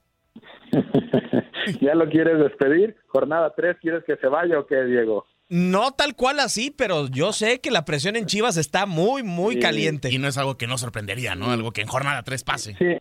¿Ya 1.80 1.94
lo 1.94 2.08
quieres 2.08 2.38
despedir? 2.38 2.96
Jornada 3.06 3.52
3, 3.56 3.76
¿quieres 3.80 4.04
que 4.04 4.16
se 4.16 4.26
vaya 4.26 4.58
o 4.58 4.66
qué, 4.66 4.82
Diego? 4.84 5.26
No 5.48 5.90
tal 5.92 6.14
cual 6.14 6.38
así, 6.40 6.70
pero 6.70 7.08
yo 7.08 7.32
sé 7.32 7.60
que 7.60 7.70
la 7.70 7.84
presión 7.84 8.16
en 8.16 8.26
Chivas 8.26 8.56
está 8.56 8.86
muy, 8.86 9.22
muy 9.22 9.58
caliente. 9.58 10.12
Y 10.12 10.18
no 10.18 10.28
es 10.28 10.38
algo 10.38 10.56
que 10.56 10.68
no 10.68 10.78
sorprendería, 10.78 11.34
¿no? 11.34 11.50
Algo 11.50 11.72
que 11.72 11.80
en 11.80 11.88
jornada 11.88 12.22
3 12.22 12.44
pase. 12.44 12.76
Sí, 12.78 12.96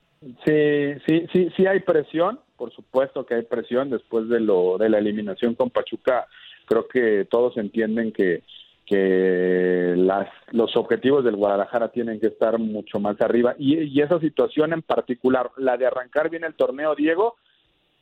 sí, 0.46 1.02
sí, 1.06 1.28
sí, 1.32 1.50
sí 1.56 1.68
hay 1.68 1.82
presión 1.82 2.40
por 2.60 2.76
supuesto 2.76 3.26
que 3.26 3.36
hay 3.36 3.44
presión 3.44 3.90
después 3.90 4.28
de 4.28 4.42
lo 4.42 4.78
de 4.78 4.90
la 4.90 5.00
eliminación 5.00 5.56
con 5.56 5.70
Pachuca. 5.70 6.28
Creo 6.66 6.88
que 6.90 7.26
todos 7.32 7.56
entienden 7.56 8.12
que 8.12 8.44
que 8.90 9.94
las, 9.96 10.28
los 10.52 10.76
objetivos 10.76 11.24
del 11.24 11.36
Guadalajara 11.36 11.90
tienen 11.90 12.20
que 12.20 12.28
estar 12.28 12.58
mucho 12.58 13.00
más 13.00 13.20
arriba. 13.22 13.56
Y, 13.58 13.78
y 13.84 14.02
esa 14.02 14.20
situación 14.20 14.74
en 14.74 14.82
particular, 14.82 15.52
la 15.58 15.78
de 15.78 15.86
arrancar 15.86 16.30
bien 16.30 16.44
el 16.44 16.56
torneo, 16.56 16.96
Diego, 16.96 17.36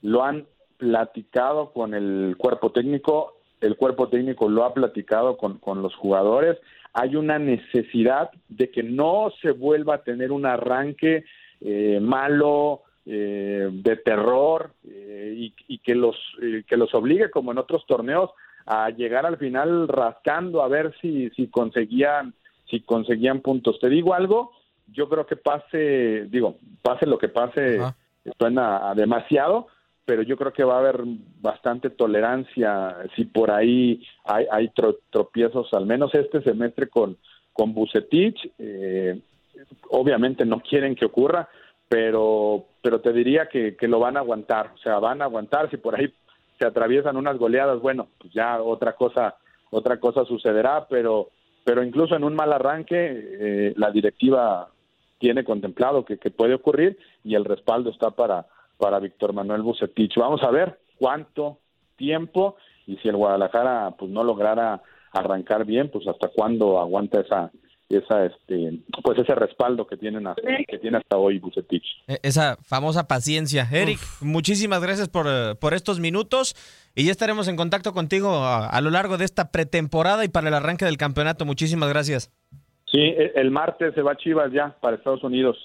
lo 0.01 0.23
han 0.23 0.45
platicado 0.77 1.73
con 1.73 1.93
el 1.93 2.35
cuerpo 2.37 2.71
técnico, 2.71 3.33
el 3.59 3.75
cuerpo 3.75 4.07
técnico 4.07 4.47
lo 4.47 4.63
ha 4.63 4.73
platicado 4.73 5.37
con, 5.37 5.57
con 5.57 5.81
los 5.81 5.93
jugadores, 5.95 6.57
hay 6.93 7.15
una 7.15 7.37
necesidad 7.37 8.29
de 8.47 8.71
que 8.71 8.83
no 8.83 9.31
se 9.41 9.51
vuelva 9.51 9.95
a 9.95 10.03
tener 10.03 10.31
un 10.31 10.45
arranque 10.45 11.25
eh, 11.61 11.99
malo, 11.99 12.83
eh, 13.09 13.69
de 13.71 13.95
terror 13.95 14.71
eh, 14.85 15.51
y, 15.69 15.77
que 15.77 15.95
los 15.95 16.17
eh, 16.41 16.65
que 16.67 16.75
los 16.75 16.93
obligue 16.93 17.31
como 17.31 17.53
en 17.53 17.57
otros 17.57 17.85
torneos 17.85 18.31
a 18.67 18.89
llegar 18.89 19.25
al 19.25 19.37
final 19.37 19.87
rascando 19.87 20.61
a 20.61 20.67
ver 20.67 20.93
si 21.01 21.29
si 21.31 21.47
conseguían 21.47 22.33
si 22.69 22.81
conseguían 22.81 23.41
puntos. 23.41 23.79
Te 23.79 23.89
digo 23.89 24.13
algo 24.13 24.51
yo 24.93 25.09
creo 25.09 25.25
que 25.25 25.35
pase 25.35 26.25
digo 26.29 26.57
pase 26.81 27.05
lo 27.05 27.17
que 27.17 27.29
pase 27.29 27.79
suena 28.37 28.93
demasiado 28.95 29.67
pero 30.05 30.21
yo 30.21 30.37
creo 30.37 30.53
que 30.53 30.63
va 30.63 30.75
a 30.75 30.79
haber 30.79 31.01
bastante 31.41 31.89
tolerancia 31.89 32.97
si 33.15 33.25
por 33.25 33.51
ahí 33.51 34.05
hay, 34.23 34.45
hay 34.51 34.71
tropiezos 35.09 35.73
al 35.73 35.85
menos 35.85 36.13
este 36.13 36.41
semestre 36.41 36.87
con 36.87 37.17
con 37.53 37.73
Bucetich 37.73 38.51
obviamente 39.89 40.45
no 40.45 40.59
quieren 40.59 40.95
que 40.95 41.05
ocurra 41.05 41.49
pero, 41.89 42.65
pero 42.81 42.99
te 43.01 43.13
diría 43.13 43.47
que, 43.47 43.75
que 43.75 43.87
lo 43.87 43.99
van 43.99 44.17
a 44.17 44.21
aguantar, 44.21 44.71
o 44.75 44.77
sea, 44.79 44.99
van 44.99 45.21
a 45.21 45.25
aguantar, 45.25 45.69
si 45.69 45.77
por 45.77 45.95
ahí 45.95 46.13
se 46.57 46.65
atraviesan 46.65 47.17
unas 47.17 47.37
goleadas, 47.37 47.79
bueno, 47.79 48.07
pues 48.17 48.33
ya 48.33 48.61
otra 48.61 48.93
cosa, 48.93 49.35
otra 49.69 49.99
cosa 49.99 50.25
sucederá, 50.25 50.87
pero, 50.89 51.29
pero 51.63 51.83
incluso 51.83 52.15
en 52.15 52.23
un 52.23 52.35
mal 52.35 52.51
arranque, 52.53 52.95
eh, 52.95 53.73
la 53.75 53.91
directiva 53.91 54.69
tiene 55.19 55.43
contemplado 55.43 56.05
que, 56.05 56.17
que 56.17 56.31
puede 56.31 56.53
ocurrir 56.53 56.97
y 57.23 57.35
el 57.35 57.45
respaldo 57.45 57.89
está 57.89 58.11
para, 58.11 58.45
para 58.77 58.99
Víctor 58.99 59.33
Manuel 59.33 59.61
Bucetich. 59.61 60.15
Vamos 60.17 60.43
a 60.43 60.51
ver 60.51 60.79
cuánto 60.99 61.59
tiempo 61.95 62.55
y 62.85 62.97
si 62.97 63.09
el 63.09 63.17
Guadalajara 63.17 63.95
pues 63.97 64.11
no 64.11 64.23
lograra 64.23 64.81
arrancar 65.11 65.65
bien, 65.65 65.89
pues 65.89 66.07
hasta 66.07 66.29
cuándo 66.29 66.79
aguanta 66.79 67.21
esa 67.21 67.51
esa 67.89 68.25
este 68.25 68.79
pues 69.03 69.17
ese 69.19 69.33
respaldo 69.35 69.87
que 69.87 69.95
tienen 69.97 70.27
hasta, 70.27 70.41
que 70.67 70.77
tiene 70.79 70.97
hasta 70.97 71.17
hoy 71.17 71.39
Bucetich. 71.39 71.83
E- 72.07 72.19
Esa 72.23 72.57
famosa 72.63 73.07
paciencia. 73.07 73.67
Eric, 73.71 73.99
muchísimas 74.21 74.81
gracias 74.81 75.07
por, 75.09 75.25
eh, 75.29 75.55
por 75.59 75.73
estos 75.73 75.99
minutos 75.99 76.55
y 76.95 77.05
ya 77.05 77.11
estaremos 77.11 77.47
en 77.47 77.55
contacto 77.55 77.93
contigo 77.93 78.29
a, 78.43 78.67
a 78.67 78.81
lo 78.81 78.89
largo 78.89 79.17
de 79.17 79.25
esta 79.25 79.51
pretemporada 79.51 80.25
y 80.25 80.29
para 80.29 80.49
el 80.49 80.53
arranque 80.53 80.85
del 80.85 80.97
campeonato. 80.97 81.45
Muchísimas 81.45 81.89
gracias. 81.89 82.31
Sí, 82.91 82.99
e- 82.99 83.31
el 83.35 83.51
martes 83.51 83.93
se 83.95 84.01
va 84.01 84.15
Chivas 84.17 84.51
ya 84.51 84.75
para 84.81 84.97
Estados 84.97 85.23
Unidos. 85.23 85.57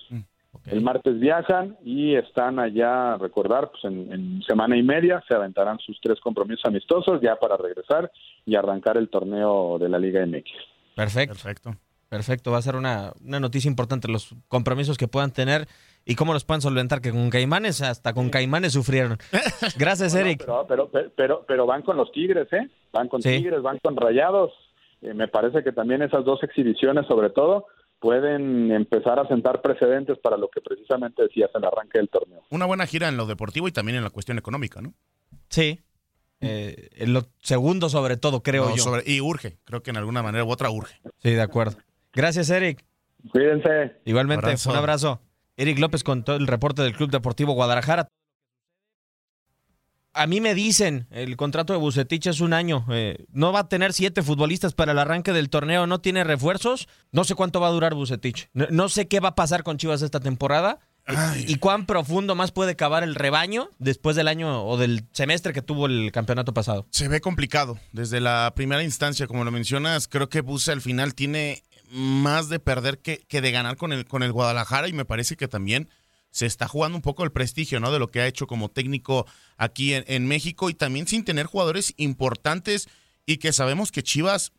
El 0.67 0.83
martes 0.83 1.19
viajan 1.19 1.77
y 1.83 2.15
están 2.15 2.59
allá, 2.59 3.17
recordar, 3.17 3.71
pues 3.71 3.85
en, 3.85 4.13
en 4.13 4.43
semana 4.43 4.77
y 4.77 4.83
media 4.83 5.21
se 5.27 5.35
aventarán 5.35 5.79
sus 5.79 5.99
tres 6.01 6.21
compromisos 6.21 6.65
amistosos 6.67 7.21
ya 7.23 7.37
para 7.37 7.57
regresar 7.57 8.13
y 8.45 8.55
arrancar 8.55 8.97
el 8.97 9.09
torneo 9.09 9.79
de 9.81 9.89
la 9.89 9.99
Liga 9.99 10.25
MX. 10.27 10.51
Perfecto. 10.95 11.33
Perfecto. 11.35 11.71
Perfecto, 12.13 12.51
va 12.53 12.59
a 12.59 12.63
ser 12.63 12.77
una, 12.77 13.15
una 13.25 13.41
noticia 13.41 13.71
importante 13.71 14.07
los 14.07 14.35
compromisos 14.49 14.99
que 14.99 15.09
puedan 15.09 15.31
tener 15.33 15.67
y 16.05 16.15
cómo 16.15 16.35
los 16.35 16.45
puedan 16.45 16.61
solventar, 16.61 17.01
que 17.01 17.11
con 17.11 17.31
Caimanes, 17.31 17.81
hasta 17.81 18.13
con 18.13 18.29
Caimanes 18.29 18.75
sufrieron. 18.75 19.17
Gracias, 19.79 20.15
Eric. 20.15 20.41
Pero, 20.41 20.67
pero, 20.69 20.91
pero, 20.91 21.11
pero, 21.17 21.45
pero 21.49 21.65
van 21.67 21.81
con 21.81 21.97
los 21.97 22.13
Tigres, 22.13 22.53
¿eh? 22.53 22.69
Van 22.93 23.09
con 23.09 23.23
Sí. 23.23 23.31
Tigres, 23.39 23.63
van 23.63 23.79
con 23.83 23.97
Rayados. 23.97 24.53
Eh, 25.01 25.15
me 25.15 25.27
parece 25.27 25.65
que 25.65 25.73
también 25.73 26.03
esas 26.03 26.23
dos 26.27 26.43
exhibiciones, 26.43 27.07
sobre 27.07 27.31
todo, 27.31 27.65
pueden 27.99 28.71
empezar 28.73 29.19
a 29.19 29.27
sentar 29.27 29.63
precedentes 29.63 30.19
para 30.19 30.37
lo 30.37 30.51
que 30.51 30.61
precisamente 30.61 31.23
decías 31.23 31.49
el 31.55 31.65
arranque 31.65 31.97
del 31.97 32.11
torneo. 32.11 32.43
Una 32.51 32.67
buena 32.67 32.85
gira 32.87 33.09
en 33.09 33.17
lo 33.17 33.25
deportivo 33.25 33.69
y 33.69 33.73
también 33.73 33.97
en 33.97 34.05
la 34.05 34.11
cuestión 34.11 34.37
económica, 34.37 34.83
¿no? 34.83 34.93
Sí. 35.49 35.81
Eh, 36.43 36.91
en 36.97 37.15
lo 37.15 37.23
segundo 37.41 37.89
sobre 37.89 38.19
todo, 38.19 38.43
creo 38.43 38.69
No, 38.69 38.77
yo. 38.77 38.83
sobre- 38.83 39.05
y 39.11 39.23
urge, 39.23 39.57
creo 39.65 39.83
que 39.83 39.89
en 39.93 39.97
alguna 39.97 40.23
manera 40.23 40.45
u 40.45 40.51
otra 40.51 40.69
urge. 40.69 41.01
Sí, 41.23 41.31
de 41.31 41.41
acuerdo. 41.41 41.79
Gracias, 42.13 42.51
Eric. 42.51 42.85
Cuídense. 43.31 44.01
Igualmente, 44.05 44.47
Abrazo. 44.47 44.71
un 44.71 44.77
abrazo. 44.77 45.21
Eric 45.57 45.79
López 45.79 46.03
con 46.03 46.25
todo 46.25 46.37
el 46.37 46.47
reporte 46.47 46.83
del 46.83 46.95
Club 46.97 47.11
Deportivo 47.11 47.53
Guadalajara. 47.53 48.09
A 50.15 50.27
mí 50.27 50.43
me 50.43 50.55
dicen, 50.55 51.07
el 51.11 51.37
contrato 51.39 51.73
de 51.73 51.79
Bucetich 51.79 52.27
es 52.27 52.41
un 52.41 52.53
año. 52.53 52.85
eh, 52.91 53.25
no 53.33 53.51
va 53.53 53.61
a 53.61 53.69
tener 53.69 53.95
siete 53.95 54.23
futbolistas 54.23 54.75
para 54.75 54.93
el 54.93 54.99
arranque 54.99 55.33
del 55.33 55.49
torneo, 55.49 55.87
no 55.87 56.01
tiene 56.01 56.23
refuerzos. 56.23 56.87
No 57.13 57.25
sé 57.25 57.35
cuánto 57.35 57.61
va 57.61 57.69
a 57.69 57.73
durar 57.73 57.95
Bucetich. 57.95 58.51
No, 58.53 58.67
no 58.71 58.89
sé 58.91 59.09
qué 59.09 59.21
va 59.21 59.31
a 59.31 59.35
pasar 59.35 59.63
con 59.63 59.79
Chivas 59.79 60.03
esta 60.03 60.21
temporada. 60.21 60.81
Y 61.49 61.57
cuán 61.57 61.87
profundo 61.87 62.37
más 62.37 62.53
puede 62.53 62.77
cavar 62.77 63.03
el 63.03 63.17
rebaño 63.17 63.71
después 63.81 64.15
del 64.15 64.29
año 64.29 64.65
o 64.65 64.77
del 64.77 65.05
semestre 65.13 65.53
que 65.53 65.61
tuvo 65.61 65.87
el 65.87 66.13
campeonato 66.13 66.55
pasado. 66.55 66.87
Se 66.91 67.09
ve 67.09 67.21
complicado. 67.21 67.79
Desde 67.91 68.21
la 68.21 68.53
primera 68.55 68.85
instancia, 68.85 69.27
como 69.27 69.43
lo 69.43 69.51
mencionas, 69.51 70.07
creo 70.07 70.29
que 70.29 70.43
Buse 70.43 70.71
al 70.71 70.81
final 70.81 71.15
tiene 71.17 71.65
más 71.93 72.49
de 72.49 72.59
perder 72.59 73.01
que, 73.01 73.19
que 73.29 73.41
de 73.41 73.53
ganar 73.53 73.77
con 73.77 73.93
el, 73.93 74.07
con 74.07 74.23
el 74.23 74.33
Guadalajara 74.33 74.89
y 74.89 74.93
me 74.93 75.05
parece 75.05 75.37
que 75.37 75.49
también 75.49 75.89
se 76.31 76.47
está 76.47 76.67
jugando 76.67 76.97
un 76.97 77.03
poco 77.03 77.25
el 77.25 77.33
prestigio, 77.33 77.79
¿no? 77.79 77.93
De 77.93 77.99
lo 77.99 78.11
que 78.11 78.21
ha 78.21 78.27
hecho 78.27 78.47
como 78.47 78.71
técnico 78.71 79.27
aquí 79.59 79.93
en, 79.95 80.05
en 80.07 80.27
México 80.27 80.71
y 80.71 80.75
también 80.75 81.07
sin 81.07 81.25
tener 81.25 81.47
jugadores 81.47 81.93
importantes 81.99 82.89
y 83.27 83.37
que 83.37 83.53
sabemos 83.53 83.93
que 83.93 84.03
Chivas 84.03 84.53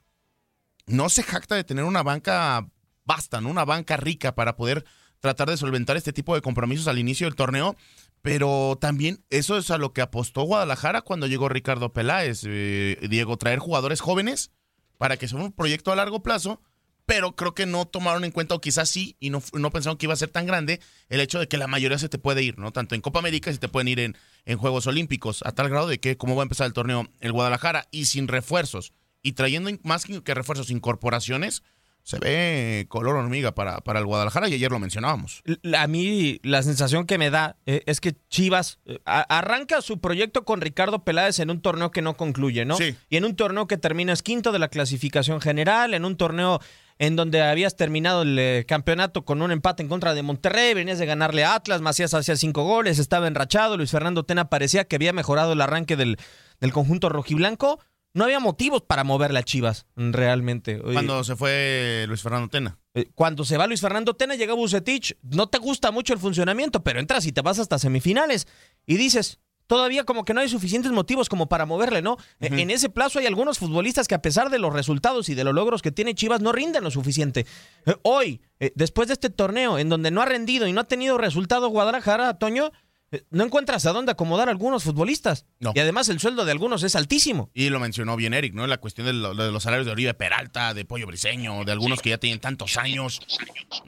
no 0.86 1.10
se 1.10 1.24
jacta 1.24 1.56
de 1.56 1.64
tener 1.64 1.86
una 1.86 2.04
banca 2.04 2.70
basta, 3.06 3.42
¿no? 3.42 3.50
Una 3.50 3.66
banca 3.66 3.98
rica 3.98 4.36
para 4.36 4.56
poder 4.56 4.86
tratar 5.20 5.50
de 5.50 5.58
solventar 5.58 5.98
este 5.98 6.14
tipo 6.14 6.36
de 6.36 6.42
compromisos 6.42 6.88
al 6.88 7.00
inicio 7.00 7.28
del 7.28 7.36
torneo. 7.36 7.76
Pero 8.22 8.78
también 8.80 9.24
eso 9.30 9.58
es 9.58 9.70
a 9.72 9.78
lo 9.78 9.92
que 9.92 10.02
apostó 10.02 10.44
Guadalajara 10.44 11.02
cuando 11.02 11.28
llegó 11.28 11.50
Ricardo 11.50 11.92
Peláez. 11.92 12.44
eh, 12.46 12.98
Diego, 13.10 13.38
traer 13.38 13.60
jugadores 13.60 14.00
jóvenes 14.00 14.52
para 14.98 15.18
que 15.18 15.28
sea 15.28 15.40
un 15.40 15.52
proyecto 15.52 15.92
a 15.92 15.96
largo 15.96 16.24
plazo, 16.24 16.62
pero 17.06 17.36
creo 17.36 17.54
que 17.54 17.66
no 17.66 17.86
tomaron 17.86 18.24
en 18.24 18.32
cuenta, 18.32 18.56
o 18.56 18.62
quizás 18.62 18.90
sí, 18.90 19.16
y 19.20 19.30
no, 19.30 19.42
no 19.54 19.72
pensaron 19.72 19.98
que 19.98 20.06
iba 20.06 20.14
a 20.14 20.18
ser 20.18 20.30
tan 20.30 20.46
grande, 20.46 20.80
el 21.10 21.20
hecho 21.20 21.40
de 21.40 21.48
que 21.48 21.58
la 21.58 21.68
mayoría 21.68 21.98
se 21.98 22.10
te 22.10 22.18
puede 22.18 22.44
ir, 22.44 22.58
¿no? 22.58 22.72
Tanto 22.72 22.96
en 22.96 23.02
Copa 23.02 23.20
América 23.20 23.52
se 23.52 23.58
te 23.58 23.68
pueden 23.68 23.88
ir 23.88 24.00
en, 24.00 24.18
en 24.46 24.58
Juegos 24.58 24.88
Olímpicos, 24.88 25.42
a 25.46 25.52
tal 25.52 25.70
grado 25.70 25.88
de 25.88 26.00
que 26.00 26.18
cómo 26.18 26.36
va 26.36 26.44
a 26.44 26.46
empezar 26.46 26.68
el 26.68 26.74
torneo 26.74 27.08
el 27.20 27.32
Guadalajara 27.32 27.88
y 27.92 28.06
sin 28.06 28.28
refuerzos, 28.28 28.94
y 29.22 29.34
trayendo 29.34 29.72
más 29.84 30.06
que 30.06 30.34
refuerzos, 30.34 30.70
incorporaciones, 30.70 31.64
se 32.04 32.20
ve 32.20 32.86
color 32.90 33.16
hormiga 33.16 33.56
para, 33.56 33.80
para 33.80 34.00
el 34.00 34.06
Guadalajara 34.06 34.50
y 34.50 34.54
ayer 34.54 34.70
lo 34.70 34.80
mencionábamos. 34.80 35.42
A 35.78 35.88
mí 35.88 36.40
la 36.44 36.62
sensación 36.62 37.06
que 37.06 37.18
me 37.18 37.30
da 37.30 37.56
eh, 37.66 37.82
es 37.86 38.02
que 38.02 38.16
Chivas 38.30 38.80
eh, 38.86 39.00
arranca 39.06 39.82
su 39.82 40.00
proyecto 40.00 40.44
con 40.44 40.60
Ricardo 40.60 41.06
Peláez 41.06 41.40
en 41.40 41.50
un 41.50 41.62
torneo 41.62 41.92
que 41.92 42.02
no 42.02 42.18
concluye, 42.18 42.66
¿no? 42.66 42.76
Sí. 42.76 42.96
Y 43.10 43.16
en 43.16 43.24
un 43.24 43.38
torneo 43.38 43.68
que 43.68 43.78
terminas 43.78 44.22
quinto 44.22 44.52
de 44.52 44.60
la 44.60 44.68
clasificación 44.68 45.40
general, 45.40 45.94
en 45.94 46.04
un 46.04 46.18
torneo 46.18 46.60
en 47.00 47.16
donde 47.16 47.42
habías 47.42 47.76
terminado 47.76 48.22
el 48.22 48.38
eh, 48.40 48.66
campeonato 48.68 49.26
con 49.26 49.42
un 49.42 49.52
empate 49.52 49.84
en 49.84 49.90
contra 49.90 50.14
de 50.14 50.24
Monterrey, 50.24 50.74
venías 50.74 51.00
de 51.00 51.06
ganarle 51.06 51.44
a 51.44 51.56
Atlas, 51.56 51.82
Macías 51.82 52.14
hacía 52.14 52.36
cinco 52.36 52.64
goles, 52.64 53.00
estaba 53.00 53.28
enrachado, 53.28 53.78
Luis 53.78 53.92
Fernando 53.92 54.24
Tena 54.24 54.50
parecía 54.50 54.86
que 54.86 54.96
había 54.96 55.14
mejorado 55.14 55.54
el 55.54 55.62
arranque 55.62 55.96
del, 55.96 56.18
del 56.60 56.72
conjunto 56.74 57.10
rojiblanco. 57.10 57.80
No 58.16 58.26
había 58.26 58.40
motivos 58.40 58.84
para 58.84 59.04
moverle 59.04 59.40
a 59.40 59.44
Chivas, 59.44 59.88
realmente. 59.96 60.80
Cuando 60.80 61.24
se 61.24 61.36
fue 61.36 62.06
Luis 62.08 62.22
Fernando 62.22 62.48
Tena. 62.48 62.78
eh, 62.94 63.10
Cuando 63.16 63.44
se 63.44 63.58
va 63.58 63.66
Luis 63.66 63.82
Fernando 63.82 64.14
Tena, 64.16 64.36
llega 64.36 64.54
Bucetich, 64.54 65.18
no 65.24 65.48
te 65.48 65.58
gusta 65.58 65.90
mucho 65.90 66.14
el 66.14 66.20
funcionamiento, 66.20 66.84
pero 66.84 67.00
entras 67.00 67.26
y 67.26 67.32
te 67.32 67.42
vas 67.42 67.58
hasta 67.58 67.80
semifinales 67.80 68.48
y 68.86 68.98
dices, 68.98 69.40
todavía 69.68 70.04
como 70.04 70.26
que 70.26 70.34
no 70.34 70.42
hay 70.42 70.50
suficientes 70.50 70.92
motivos 70.92 71.30
como 71.30 71.48
para 71.48 71.66
moverle, 71.66 72.02
¿no? 72.02 72.18
E- 72.40 72.48
En 72.62 72.70
ese 72.70 72.90
plazo 72.90 73.20
hay 73.20 73.26
algunos 73.26 73.60
futbolistas 73.60 74.08
que 74.08 74.16
a 74.16 74.22
pesar 74.22 74.50
de 74.50 74.60
los 74.60 74.74
resultados 74.74 75.30
y 75.30 75.36
de 75.36 75.44
los 75.44 75.54
logros 75.54 75.82
que 75.82 75.92
tiene 75.92 76.16
Chivas 76.16 76.42
no 76.42 76.52
rinden 76.52 76.84
lo 76.84 76.92
suficiente. 76.92 77.46
Eh, 77.86 77.96
Hoy, 78.04 78.42
eh, 78.60 78.72
después 78.76 79.08
de 79.08 79.14
este 79.14 79.30
torneo 79.30 79.78
en 79.80 79.90
donde 79.90 80.12
no 80.12 80.22
ha 80.22 80.26
rendido 80.26 80.68
y 80.68 80.74
no 80.74 80.82
ha 80.82 80.86
tenido 80.86 81.18
resultado 81.18 81.70
Guadalajara, 81.70 82.38
Toño, 82.38 82.72
eh, 83.12 83.24
no 83.30 83.44
encuentras 83.44 83.86
a 83.86 83.94
dónde 83.94 84.12
acomodar 84.12 84.48
a 84.48 84.52
algunos 84.52 84.84
futbolistas. 84.84 85.46
No. 85.60 85.72
Y 85.76 85.80
además 85.80 86.10
el 86.10 86.20
sueldo 86.20 86.46
de 86.46 86.52
algunos 86.52 86.82
es 86.82 86.96
altísimo. 86.96 87.52
Y 87.54 87.70
lo 87.70 87.80
mencionó 87.80 88.16
bien 88.16 88.34
Eric, 88.34 88.56
¿no? 88.56 88.66
La 88.66 88.80
cuestión 88.80 89.06
de, 89.06 89.14
lo- 89.14 89.36
de 89.36 89.52
los 89.52 89.62
salarios 89.62 89.86
de 89.86 89.92
Oribe 89.92 90.14
Peralta, 90.16 90.74
de 90.74 90.84
Pollo 90.84 91.06
Briseño, 91.06 91.64
de 91.64 91.72
algunos 91.72 92.02
que 92.02 92.10
ya 92.10 92.18
tienen 92.18 92.40
tantos 92.40 92.76
años. 92.78 93.20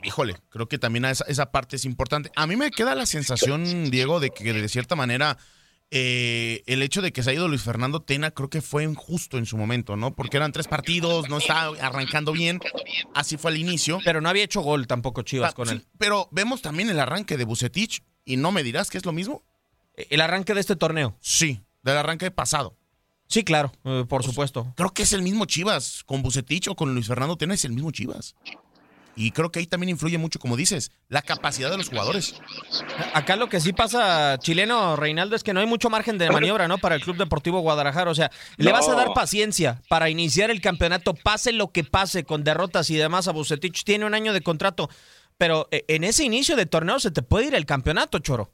Híjole, 0.04 0.36
creo 0.50 0.68
que 0.68 0.78
también 0.78 1.06
esa, 1.06 1.26
esa 1.28 1.52
parte 1.52 1.76
es 1.78 1.86
importante. 1.86 2.32
A 2.36 2.46
mí 2.48 2.56
me 2.56 2.70
queda 2.72 2.94
la 2.96 3.06
sensación, 3.08 3.90
Diego, 3.90 4.20
de 4.20 4.30
que 4.30 4.54
de 4.54 4.70
cierta 4.70 4.96
manera 4.96 5.38
eh, 5.92 6.64
el 6.66 6.82
hecho 6.82 7.02
de 7.02 7.14
que 7.14 7.24
se 7.24 7.30
ha 7.30 7.34
ido 7.34 7.48
Luis 7.48 7.62
Fernando 7.62 8.02
Tena 8.02 8.32
creo 8.32 8.50
que 8.50 8.62
fue 8.62 8.84
injusto 8.84 9.38
en 9.38 9.46
su 9.46 9.56
momento, 9.58 9.96
¿no? 9.96 10.16
Porque 10.16 10.38
eran 10.38 10.52
tres 10.52 10.68
partidos, 10.68 11.30
no 11.30 11.38
estaba 11.38 11.78
arrancando 11.80 12.32
bien. 12.32 12.60
Así 13.14 13.38
fue 13.38 13.52
al 13.52 13.58
inicio. 13.58 14.00
Pero 14.04 14.20
no 14.22 14.30
había 14.30 14.44
hecho 14.44 14.62
gol 14.62 14.88
tampoco 14.88 15.22
Chivas 15.22 15.52
Ah, 15.52 15.56
con 15.56 15.68
sí, 15.68 15.76
él. 15.76 15.86
Pero 15.98 16.28
vemos 16.32 16.62
también 16.62 16.90
el 16.90 17.00
arranque 17.00 17.38
de 17.38 17.46
Bucetich 17.46 18.04
y 18.26 18.38
no 18.38 18.52
me 18.52 18.64
dirás 18.64 18.90
que 18.90 18.98
es 18.98 19.06
lo 19.06 19.12
mismo. 19.12 19.44
El 19.96 20.22
arranque 20.22 20.54
de 20.54 20.60
este 20.60 20.76
torneo. 20.76 21.18
Sí, 21.22 21.62
del 21.84 21.98
arranque 21.98 22.30
pasado. 22.32 22.78
Sí, 23.28 23.44
claro, 23.44 23.72
eh, 23.86 24.06
por 24.08 24.24
supuesto. 24.24 24.74
Creo 24.76 24.94
que 24.94 25.04
es 25.04 25.14
el 25.14 25.22
mismo 25.22 25.46
Chivas. 25.46 26.04
Con 26.06 26.22
Bucetich 26.22 26.68
o 26.68 26.76
con 26.76 26.94
Luis 26.94 27.08
Fernando 27.08 27.38
Tena 27.38 27.54
es 27.54 27.66
el 27.66 27.72
mismo 27.72 27.92
Chivas. 27.92 28.36
Y 29.16 29.32
creo 29.32 29.50
que 29.50 29.60
ahí 29.60 29.66
también 29.66 29.90
influye 29.90 30.18
mucho, 30.18 30.40
como 30.40 30.58
dices, 30.58 30.92
la 31.08 31.22
capacidad 31.22 31.70
de 31.70 31.78
los 31.78 31.90
jugadores. 31.90 32.36
Acá 33.14 33.38
lo 33.38 33.48
que 33.48 33.62
sí 33.62 33.72
pasa, 33.72 34.38
chileno 34.40 34.96
Reinaldo, 34.98 35.36
es 35.36 35.44
que 35.44 35.54
no 35.54 35.62
hay 35.62 35.66
mucho 35.66 35.90
margen 35.90 36.18
de 36.18 36.30
maniobra, 36.30 36.68
¿no? 36.68 36.78
Para 36.78 36.96
el 36.96 37.02
Club 37.02 37.16
Deportivo 37.18 37.62
Guadalajara. 37.62 38.12
O 38.12 38.16
sea, 38.16 38.30
le 38.58 38.72
vas 38.72 38.90
a 38.90 38.96
dar 38.96 39.14
paciencia 39.14 39.82
para 39.88 40.10
iniciar 40.10 40.52
el 40.52 40.60
campeonato, 40.60 41.14
pase 41.14 41.54
lo 41.54 41.72
que 41.72 41.86
pase, 41.86 42.26
con 42.26 42.44
derrotas 42.44 42.90
y 42.90 42.96
demás. 42.96 43.28
A 43.28 43.32
Bucetich 43.32 43.84
tiene 43.86 44.06
un 44.06 44.14
año 44.14 44.34
de 44.34 44.42
contrato, 44.42 44.90
pero 45.38 45.70
eh, 45.72 45.86
en 45.88 46.04
ese 46.04 46.26
inicio 46.26 46.58
de 46.58 46.66
torneo 46.66 47.00
se 47.00 47.12
te 47.12 47.22
puede 47.22 47.48
ir 47.48 47.56
el 47.56 47.66
campeonato, 47.66 48.20
Choro. 48.20 48.52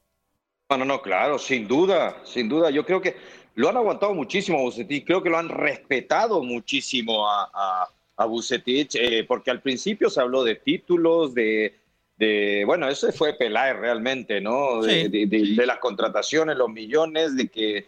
No, 0.70 0.78
no, 0.78 0.86
no, 0.86 1.02
claro, 1.02 1.40
sin 1.40 1.68
duda, 1.68 2.22
sin 2.24 2.48
duda. 2.48 2.70
Yo 2.70 2.86
creo 2.86 3.02
que 3.02 3.18
lo 3.56 3.68
han 3.68 3.78
aguantado 3.78 4.14
muchísimo 4.14 4.60
a 4.60 4.62
Bucetich, 4.62 5.06
creo 5.06 5.22
que 5.22 5.30
lo 5.30 5.38
han 5.38 5.50
respetado 5.50 6.42
muchísimo 6.44 7.28
a, 7.28 7.50
a, 7.54 7.90
a 8.22 8.26
Bucetich, 8.26 8.96
eh, 8.96 9.24
porque 9.28 9.52
al 9.52 9.62
principio 9.62 10.10
se 10.10 10.22
habló 10.22 10.44
de 10.44 10.56
títulos, 10.56 11.34
de, 11.34 11.76
de 12.18 12.64
bueno, 12.66 12.88
eso 12.90 13.12
fue 13.12 13.34
Peláez 13.34 13.78
realmente, 13.78 14.40
¿no? 14.42 14.82
De, 14.82 15.04
Sí. 15.04 15.08
de- 15.10 15.26
de- 15.26 15.56
de 15.56 15.66
las 15.66 15.80
contrataciones, 15.80 16.58
los 16.58 16.70
millones, 16.70 17.36
de 17.36 17.48
que... 17.48 17.88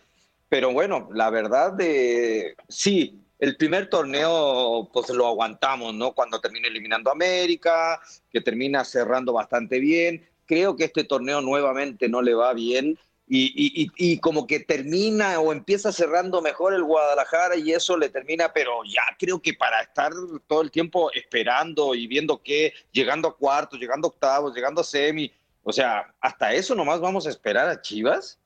Pero 0.50 0.72
bueno, 0.72 1.10
la 1.14 1.30
verdad 1.32 1.74
de... 1.74 2.56
Sí, 2.70 3.20
el 3.40 3.58
primer 3.58 3.90
torneo 3.90 4.90
pues 4.94 5.10
lo 5.10 5.28
aguantamos, 5.28 5.94
¿no? 5.96 6.12
Cuando 6.14 6.40
termina 6.40 6.68
eliminando 6.68 7.10
a 7.10 7.14
América, 7.14 8.00
que 8.32 8.40
termina 8.42 8.86
cerrando 8.86 9.34
bastante 9.34 9.80
bien. 9.80 10.24
Creo 10.46 10.76
que 10.76 10.84
este 10.86 11.04
torneo 11.06 11.42
nuevamente 11.42 12.08
no 12.08 12.22
le 12.22 12.34
va 12.36 12.54
bien 12.54 12.98
y, 13.28 13.90
y, 13.96 14.20
como 14.20 14.46
que 14.46 14.60
termina 14.60 15.40
o 15.40 15.54
empieza 15.54 15.92
cerrando 15.92 16.42
mejor 16.42 16.74
el 16.74 16.84
Guadalajara 16.84 17.56
y 17.56 17.72
eso 17.72 17.98
le 17.98 18.10
termina, 18.10 18.52
pero 18.54 18.84
ya 18.84 19.02
creo 19.18 19.42
que 19.42 19.54
para 19.54 19.82
estar 19.82 20.12
todo 20.46 20.62
el 20.62 20.70
tiempo 20.70 21.10
esperando 21.14 21.96
y 21.96 22.06
viendo 22.06 22.44
que 22.44 22.74
llegando 22.92 23.30
a 23.30 23.38
cuartos, 23.38 23.80
llegando 23.80 24.08
a 24.08 24.12
octavos, 24.12 24.54
llegando 24.54 24.82
a 24.82 24.84
semi, 24.84 25.32
o 25.64 25.72
sea, 25.72 26.14
hasta 26.20 26.54
eso 26.54 26.76
nomás 26.76 27.00
vamos 27.00 27.26
a 27.26 27.30
esperar 27.30 27.70
a 27.70 27.82
Chivas. 27.82 28.40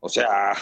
O 0.00 0.08
sea, 0.08 0.54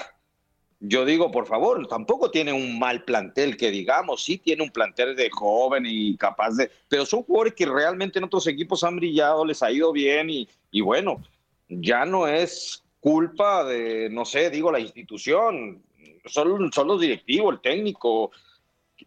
yo 0.81 1.05
digo, 1.05 1.31
por 1.31 1.46
favor, 1.46 1.87
tampoco 1.87 2.31
tiene 2.31 2.53
un 2.53 2.77
mal 2.79 3.05
plantel 3.05 3.57
que 3.57 3.70
digamos, 3.70 4.24
sí 4.24 4.38
tiene 4.38 4.64
un 4.64 4.70
plantel 4.70 5.14
de 5.14 5.31
joven 5.31 5.85
y 5.87 6.16
capaz 6.16 6.57
de, 6.57 6.70
pero 6.88 7.07
son 7.07 7.22
jugadores 7.22 7.55
que 7.55 7.66
realmente 7.66 8.18
en 8.18 8.24
otros 8.24 8.48
equipos 8.48 8.83
han 8.83 8.96
brillado, 8.96 9.44
les 9.44 9.62
ha 9.62 9.70
ido 9.70 9.92
bien 9.92 10.29
y, 10.29 10.48
y 10.72 10.81
bueno, 10.81 11.22
ya 11.68 12.05
no 12.05 12.27
es 12.27 12.83
culpa 13.00 13.64
de, 13.64 14.08
no 14.11 14.24
sé, 14.24 14.50
digo, 14.50 14.72
la 14.72 14.80
institución, 14.80 15.82
son, 16.24 16.72
son 16.72 16.88
los 16.88 17.00
directivos, 17.00 17.54
el 17.54 17.61
técnico, 17.61 18.30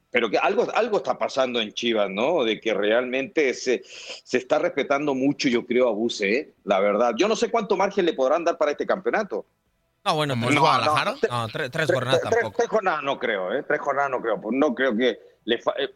pero 0.10 0.30
que 0.30 0.38
algo, 0.38 0.68
algo 0.74 0.98
está 0.98 1.18
pasando 1.18 1.60
en 1.62 1.74
Chivas, 1.74 2.10
¿no? 2.10 2.44
De 2.44 2.60
que 2.60 2.74
realmente 2.74 3.54
se, 3.54 3.82
se 3.86 4.38
está 4.38 4.60
respetando 4.60 5.14
mucho, 5.14 5.48
yo 5.50 5.66
creo, 5.66 5.88
a 5.88 5.92
Buse, 5.92 6.32
¿eh? 6.32 6.54
la 6.66 6.80
verdad. 6.80 7.14
Yo 7.18 7.28
no 7.28 7.36
sé 7.36 7.50
cuánto 7.50 7.78
margen 7.78 8.06
le 8.06 8.14
podrán 8.14 8.44
dar 8.44 8.58
para 8.58 8.72
este 8.72 8.86
campeonato. 8.86 9.46
No, 10.04 10.16
bueno, 10.16 10.36
no, 10.36 10.60
Guadalajara? 10.60 11.16
No, 11.30 11.48
tres, 11.48 11.92
jornadas 11.92 12.22
tampoco. 12.22 12.54
Tres, 12.58 12.70
jornadas 12.70 13.04
no 13.04 13.20
creo, 13.20 13.54
¿eh? 13.54 13.64
Tres 13.68 13.80
jornadas 13.80 14.10
no 14.10 14.22
creo. 14.22 14.42
No 14.52 14.74
creo 14.74 14.98
que 14.98 15.20
le... 15.46 15.56
Eh, 15.56 15.90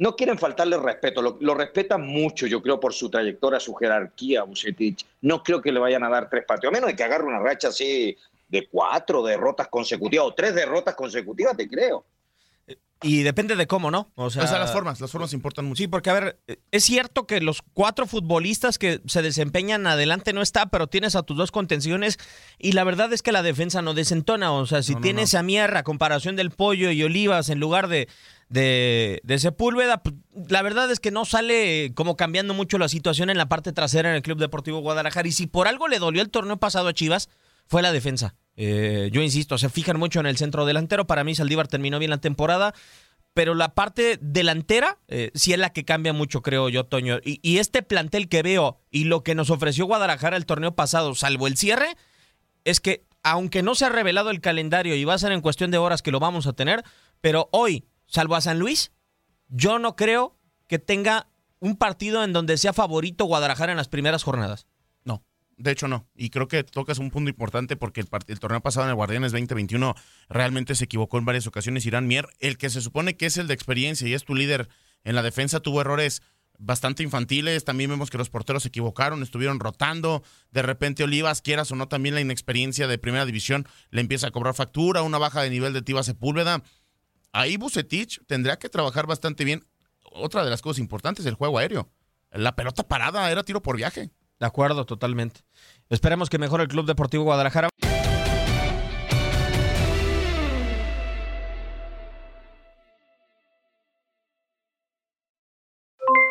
no 0.00 0.16
quieren 0.16 0.38
faltarle 0.38 0.78
respeto, 0.78 1.20
lo, 1.20 1.54
respetan 1.54 2.00
mucho, 2.00 2.46
yo 2.46 2.62
creo, 2.62 2.80
por 2.80 2.94
su 2.94 3.10
trayectoria, 3.10 3.60
su 3.60 3.74
jerarquía, 3.74 4.44
Bucetich. 4.44 5.04
No 5.20 5.42
creo 5.42 5.60
que 5.60 5.70
le 5.70 5.78
vayan 5.78 6.02
a 6.02 6.08
dar 6.08 6.30
tres 6.30 6.46
partidos, 6.46 6.72
a 6.72 6.76
menos 6.76 6.88
de 6.88 6.96
que 6.96 7.04
agarre 7.04 7.24
una 7.24 7.38
racha 7.38 7.68
así 7.68 8.16
de 8.48 8.66
cuatro 8.68 9.22
derrotas 9.22 9.68
consecutivas 9.68 10.26
o 10.26 10.34
tres 10.34 10.54
derrotas 10.54 10.94
consecutivas, 10.94 11.54
te 11.54 11.68
creo. 11.68 12.06
Y 13.02 13.22
depende 13.22 13.56
de 13.56 13.66
cómo, 13.66 13.90
¿no? 13.90 14.10
O 14.14 14.30
sea, 14.30 14.44
las 14.44 14.72
formas, 14.72 15.00
las 15.00 15.10
formas 15.10 15.34
importan 15.34 15.66
mucho. 15.66 15.82
Sí, 15.82 15.88
porque 15.88 16.08
a 16.08 16.14
ver, 16.14 16.40
es 16.70 16.84
cierto 16.84 17.26
que 17.26 17.40
los 17.42 17.60
cuatro 17.74 18.06
futbolistas 18.06 18.78
que 18.78 19.00
se 19.06 19.20
desempeñan 19.20 19.86
adelante 19.86 20.32
no 20.32 20.40
está, 20.40 20.66
pero 20.66 20.86
tienes 20.86 21.14
a 21.14 21.22
tus 21.22 21.36
dos 21.36 21.50
contenciones 21.50 22.18
y 22.58 22.72
la 22.72 22.84
verdad 22.84 23.12
es 23.12 23.22
que 23.22 23.32
la 23.32 23.42
defensa 23.42 23.80
no 23.80 23.92
desentona. 23.92 24.52
O 24.52 24.66
sea, 24.66 24.82
si 24.82 24.94
tienes 24.96 25.34
a 25.34 25.42
Mierra, 25.42 25.82
comparación 25.82 26.36
del 26.36 26.50
Pollo 26.50 26.90
y 26.90 27.02
Olivas 27.02 27.48
en 27.48 27.58
lugar 27.58 27.88
de, 27.88 28.06
de, 28.50 29.20
de 29.24 29.38
Sepúlveda, 29.38 30.02
pues, 30.02 30.16
la 30.48 30.60
verdad 30.60 30.90
es 30.90 31.00
que 31.00 31.10
no 31.10 31.24
sale 31.24 31.92
como 31.94 32.16
cambiando 32.16 32.52
mucho 32.52 32.76
la 32.76 32.88
situación 32.88 33.30
en 33.30 33.38
la 33.38 33.48
parte 33.48 33.72
trasera 33.72 34.10
en 34.10 34.16
el 34.16 34.22
Club 34.22 34.38
Deportivo 34.38 34.80
Guadalajara. 34.80 35.26
Y 35.26 35.32
si 35.32 35.46
por 35.46 35.68
algo 35.68 35.88
le 35.88 35.98
dolió 35.98 36.20
el 36.20 36.30
torneo 36.30 36.58
pasado 36.58 36.88
a 36.88 36.92
Chivas, 36.92 37.30
fue 37.66 37.80
la 37.80 37.92
defensa. 37.92 38.34
Eh, 38.56 39.08
yo 39.12 39.22
insisto, 39.22 39.56
se 39.56 39.70
fijan 39.70 39.98
mucho 39.98 40.20
en 40.20 40.26
el 40.26 40.36
centro 40.36 40.66
delantero. 40.66 41.06
Para 41.06 41.24
mí, 41.24 41.34
Saldívar 41.34 41.68
terminó 41.68 41.98
bien 41.98 42.10
la 42.10 42.18
temporada. 42.18 42.74
Pero 43.32 43.54
la 43.54 43.74
parte 43.74 44.18
delantera 44.20 44.98
eh, 45.06 45.30
sí 45.34 45.52
es 45.52 45.58
la 45.58 45.72
que 45.72 45.84
cambia 45.84 46.12
mucho, 46.12 46.42
creo 46.42 46.68
yo, 46.68 46.84
Toño. 46.84 47.20
Y, 47.24 47.58
este 47.58 47.82
plantel 47.82 48.28
que 48.28 48.42
veo 48.42 48.80
y 48.90 49.04
lo 49.04 49.22
que 49.22 49.36
nos 49.36 49.50
ofreció 49.50 49.86
Guadalajara 49.86 50.36
el 50.36 50.46
torneo 50.46 50.74
pasado, 50.74 51.14
salvo 51.14 51.46
el 51.46 51.56
cierre, 51.56 51.96
es 52.64 52.80
que 52.80 53.06
aunque 53.22 53.62
no 53.62 53.76
se 53.76 53.84
ha 53.84 53.88
revelado 53.88 54.30
el 54.30 54.40
calendario 54.40 54.96
y 54.96 55.04
va 55.04 55.14
a 55.14 55.18
ser 55.18 55.30
en 55.30 55.42
cuestión 55.42 55.70
de 55.70 55.78
horas 55.78 56.02
que 56.02 56.10
lo 56.10 56.18
vamos 56.18 56.48
a 56.48 56.54
tener, 56.54 56.82
pero 57.20 57.48
hoy, 57.52 57.84
salvo 58.10 58.36
a 58.36 58.42
San 58.42 58.58
Luis, 58.58 58.92
yo 59.48 59.78
no 59.78 59.96
creo 59.96 60.36
que 60.66 60.78
tenga 60.78 61.28
un 61.58 61.76
partido 61.76 62.22
en 62.22 62.34
donde 62.34 62.58
sea 62.58 62.74
favorito 62.74 63.24
Guadalajara 63.24 63.72
en 63.72 63.78
las 63.78 63.88
primeras 63.88 64.22
jornadas. 64.22 64.66
De 65.60 65.70
hecho, 65.70 65.88
no. 65.88 66.08
Y 66.16 66.30
creo 66.30 66.48
que 66.48 66.64
tocas 66.64 66.98
un 66.98 67.10
punto 67.10 67.28
importante 67.28 67.76
porque 67.76 68.00
el, 68.00 68.40
torneo 68.40 68.62
pasado 68.62 68.86
en 68.86 68.90
el 68.90 68.96
Guardianes 68.96 69.32
2021 69.32 69.94
realmente 70.30 70.74
se 70.74 70.84
equivocó 70.84 71.18
en 71.18 71.26
varias 71.26 71.46
ocasiones. 71.46 71.84
Irán 71.84 72.06
Mier, 72.06 72.26
el 72.38 72.56
que 72.56 72.70
se 72.70 72.80
supone 72.80 73.18
que 73.18 73.26
es 73.26 73.36
el 73.36 73.46
de 73.46 73.52
experiencia 73.52 74.08
y 74.08 74.14
es 74.14 74.24
tu 74.24 74.34
líder 74.34 74.70
en 75.04 75.14
la 75.14 75.22
defensa, 75.22 75.60
tuvo 75.60 75.82
errores 75.82 76.22
bastante 76.58 77.02
infantiles. 77.02 77.66
También 77.66 77.90
vemos 77.90 78.08
que 78.08 78.16
los 78.16 78.30
porteros 78.30 78.62
se 78.62 78.70
equivocaron, 78.70 79.22
estuvieron 79.22 79.60
rotando. 79.60 80.22
De 80.50 80.62
repente, 80.62 81.04
Olivas, 81.04 81.42
quieras 81.42 81.70
o 81.72 81.76
no, 81.76 81.88
también 81.88 82.14
la 82.14 82.22
inexperiencia 82.22 82.88
de 82.88 82.96
primera 82.96 83.26
división 83.26 83.68
le 83.90 84.00
empieza 84.00 84.28
a 84.28 84.30
cobrar 84.30 84.54
factura, 84.54 85.02
una 85.02 85.18
baja 85.18 85.42
de 85.42 85.50
nivel 85.50 85.74
de 85.74 85.82
Tiva 85.82 86.02
Sepúlveda. 86.02 86.62
Ahí 87.32 87.56
Bucetich 87.56 88.20
tendría 88.26 88.58
que 88.58 88.68
trabajar 88.68 89.06
bastante 89.06 89.44
bien. 89.44 89.64
Otra 90.02 90.44
de 90.44 90.50
las 90.50 90.62
cosas 90.62 90.80
importantes, 90.80 91.24
el 91.26 91.34
juego 91.34 91.58
aéreo. 91.58 91.88
La 92.32 92.56
pelota 92.56 92.82
parada 92.82 93.30
era 93.30 93.44
tiro 93.44 93.62
por 93.62 93.76
viaje. 93.76 94.10
De 94.40 94.46
acuerdo, 94.46 94.84
totalmente. 94.84 95.42
Esperemos 95.88 96.28
que 96.28 96.38
mejore 96.38 96.64
el 96.64 96.68
Club 96.68 96.86
Deportivo 96.86 97.24
Guadalajara. 97.24 97.68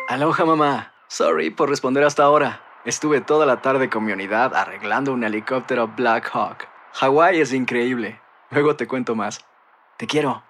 Aloha 0.08 0.44
mamá. 0.44 0.92
Sorry 1.08 1.50
por 1.50 1.70
responder 1.70 2.04
hasta 2.04 2.24
ahora. 2.24 2.62
Estuve 2.84 3.20
toda 3.20 3.46
la 3.46 3.62
tarde 3.62 3.88
con 3.88 4.04
mi 4.04 4.12
unidad 4.12 4.54
arreglando 4.54 5.12
un 5.12 5.24
helicóptero 5.24 5.88
Black 5.88 6.30
Hawk. 6.34 6.68
Hawái 6.94 7.40
es 7.40 7.52
increíble. 7.52 8.20
Luego 8.50 8.76
te 8.76 8.86
cuento 8.86 9.14
más. 9.14 9.44
Te 9.96 10.06
quiero. 10.06 10.49